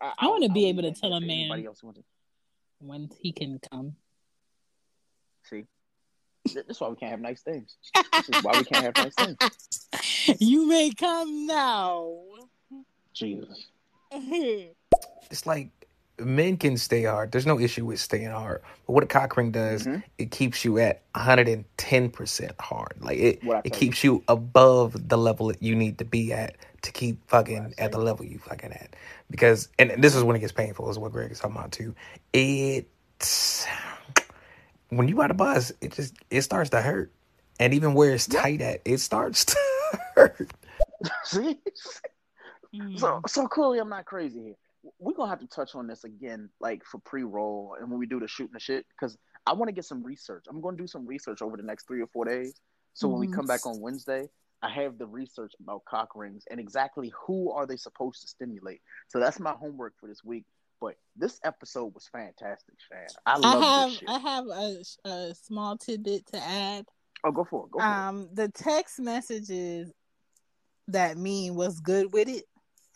[0.00, 1.30] I, I want to be able to tell a man.
[1.30, 2.04] Anybody else wants to
[2.80, 3.96] when he can come.
[5.44, 5.64] See,
[6.54, 7.76] that's why we can't have nice things.
[8.12, 9.36] This is why we can't have nice things.
[10.40, 12.16] You may come now.
[13.14, 13.66] Jesus.
[14.10, 15.70] it's like
[16.18, 17.32] men can stay hard.
[17.32, 18.62] There's no issue with staying hard.
[18.86, 20.00] But what a cock ring does, mm-hmm.
[20.18, 22.94] it keeps you at 110% hard.
[23.00, 24.14] Like it, it keeps you?
[24.14, 27.98] you above the level that you need to be at to keep fucking at the
[27.98, 28.96] level you fucking at.
[29.30, 31.94] Because, and this is when it gets painful, is what Greg is talking about too.
[32.32, 32.88] It
[34.90, 37.12] when you got a buzz, it just it starts to hurt,
[37.58, 39.56] and even where it's tight at, it starts to
[40.14, 40.50] hurt.
[41.24, 41.58] See,
[42.96, 44.54] so so clearly I'm not crazy here.
[44.98, 48.20] We're gonna have to touch on this again, like for pre-roll and when we do
[48.20, 50.44] the shooting the shit, because I want to get some research.
[50.48, 52.54] I'm gonna do some research over the next three or four days.
[52.94, 54.28] So mm when we come back on Wednesday,
[54.62, 58.80] I have the research about cock rings and exactly who are they supposed to stimulate.
[59.08, 60.44] So that's my homework for this week.
[60.80, 63.06] But this episode was fantastic, Shan.
[63.24, 64.08] I love I have, this shit.
[64.08, 66.86] I have a, a small tidbit to add.
[67.24, 67.70] Oh, go for it.
[67.70, 68.36] Go for um, it.
[68.36, 69.92] The text messages
[70.88, 72.44] that mean was good with it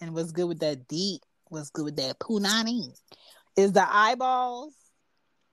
[0.01, 2.99] and what's good with that deep, what's good with that punani,
[3.57, 4.73] is the eyeballs,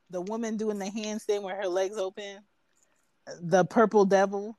[0.10, 2.40] the woman doing the handstand with her legs open,
[3.41, 4.57] the purple devil,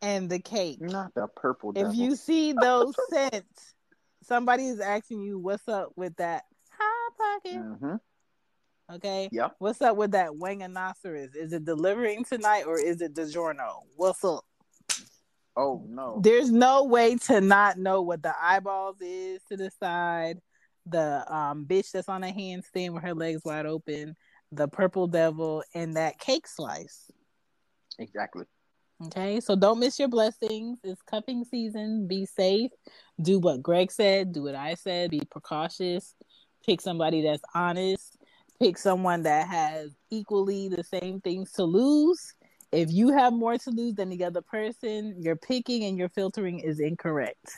[0.00, 0.80] and the cake.
[0.80, 1.90] Not the purple devil.
[1.90, 3.74] If you see those scents,
[4.22, 7.60] somebody is asking you what's up with that hot pocket.
[7.60, 7.94] Mm-hmm.
[8.94, 9.28] Okay.
[9.32, 9.56] Yep.
[9.58, 11.36] What's up with that wanganoceros?
[11.36, 13.82] Is it delivering tonight or is it DiGiorno?
[13.96, 14.44] What's up?
[15.56, 16.20] Oh no.
[16.22, 20.40] There's no way to not know what the eyeballs is to the side.
[20.88, 24.16] The um bitch that's on a handstand with her legs wide open,
[24.52, 27.10] the purple devil, and that cake slice.
[27.98, 28.44] Exactly.
[29.06, 30.80] Okay, so don't miss your blessings.
[30.82, 32.08] It's cuffing season.
[32.08, 32.72] Be safe.
[33.20, 34.32] Do what Greg said.
[34.32, 35.10] Do what I said.
[35.10, 36.14] Be precautious.
[36.66, 38.18] Pick somebody that's honest
[38.60, 42.34] pick someone that has equally the same things to lose.
[42.72, 46.60] If you have more to lose than the other person, your picking and your filtering
[46.60, 47.52] is incorrect.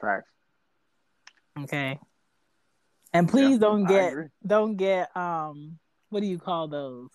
[0.00, 0.28] Facts.
[1.58, 1.98] Okay.
[3.12, 4.14] And please yeah, don't get
[4.46, 5.78] don't get um
[6.10, 7.10] what do you call those?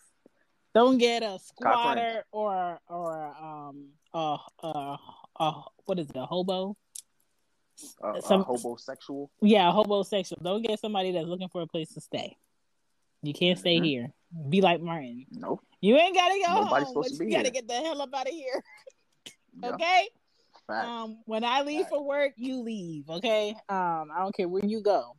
[0.74, 4.98] Don't get a squatter or or um uh uh
[5.36, 6.76] uh what is it a hobo?
[8.04, 9.30] Uh, Some, a hobosexual.
[9.42, 10.44] Yeah, hobosexual.
[10.44, 12.38] Don't get somebody that's looking for a place to stay.
[13.24, 13.86] You can't stay mm-hmm.
[13.86, 14.14] here.
[14.50, 15.26] Be like Martin.
[15.32, 15.60] No.
[15.82, 17.52] You ain't gotta go Nobody's home, but you gotta here.
[17.52, 18.64] get the hell up out of here.
[19.64, 20.10] okay?
[20.74, 23.10] Um, when I leave for work, you leave.
[23.10, 23.52] Okay.
[23.70, 25.16] Um, I don't care when you go.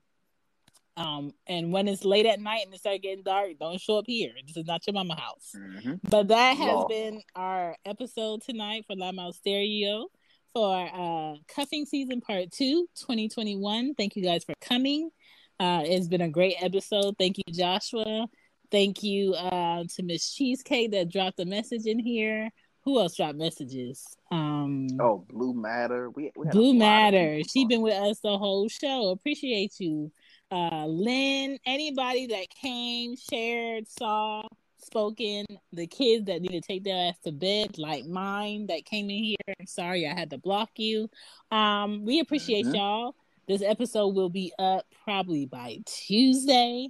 [0.96, 4.04] Um, and when it's late at night and it starts getting dark, don't show up
[4.06, 4.32] here.
[4.46, 5.54] This is not your mama house.
[5.56, 5.94] Mm-hmm.
[6.08, 6.88] But that has Law.
[6.88, 10.08] been our episode tonight for Loudmouth Stereo
[10.52, 13.94] for uh cuffing season part two, 2021.
[13.94, 15.10] Thank you guys for coming.
[15.58, 17.14] Uh, it's been a great episode.
[17.18, 18.26] Thank you, Joshua.
[18.70, 22.50] Thank you uh, to Miss Cheesecake that dropped a message in here.
[22.84, 24.04] Who else dropped messages?
[24.30, 26.10] Um, oh, Blue Matter.
[26.10, 27.40] We, we Blue Matter.
[27.48, 29.10] She been with us the whole show.
[29.10, 30.10] Appreciate you,
[30.50, 31.58] uh, Lynn.
[31.64, 34.42] Anybody that came, shared, saw,
[34.78, 35.46] spoken.
[35.72, 39.24] The kids that need to take their ass to bed, like mine, that came in
[39.24, 39.36] here.
[39.60, 41.08] I'm sorry I had to block you.
[41.50, 42.74] Um, we appreciate mm-hmm.
[42.74, 43.14] y'all.
[43.46, 46.88] This episode will be up probably by Tuesday.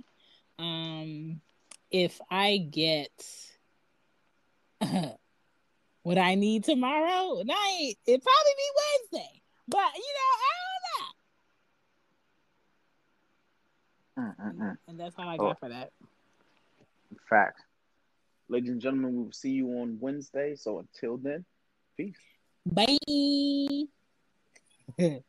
[0.59, 1.41] Um,
[1.91, 3.11] if I get
[6.03, 8.71] what I need tomorrow night, it probably be
[9.13, 9.43] Wednesday.
[9.69, 10.53] But you know, I
[14.17, 14.65] don't know.
[14.65, 14.77] Mm-mm-mm.
[14.89, 15.39] And that's all I oh.
[15.39, 15.59] got oh.
[15.61, 15.93] for that.
[17.29, 17.61] Fact.
[18.49, 20.55] Ladies and gentlemen, we will see you on Wednesday.
[20.57, 21.45] So until then,
[21.97, 22.17] peace.
[22.67, 22.97] Bye.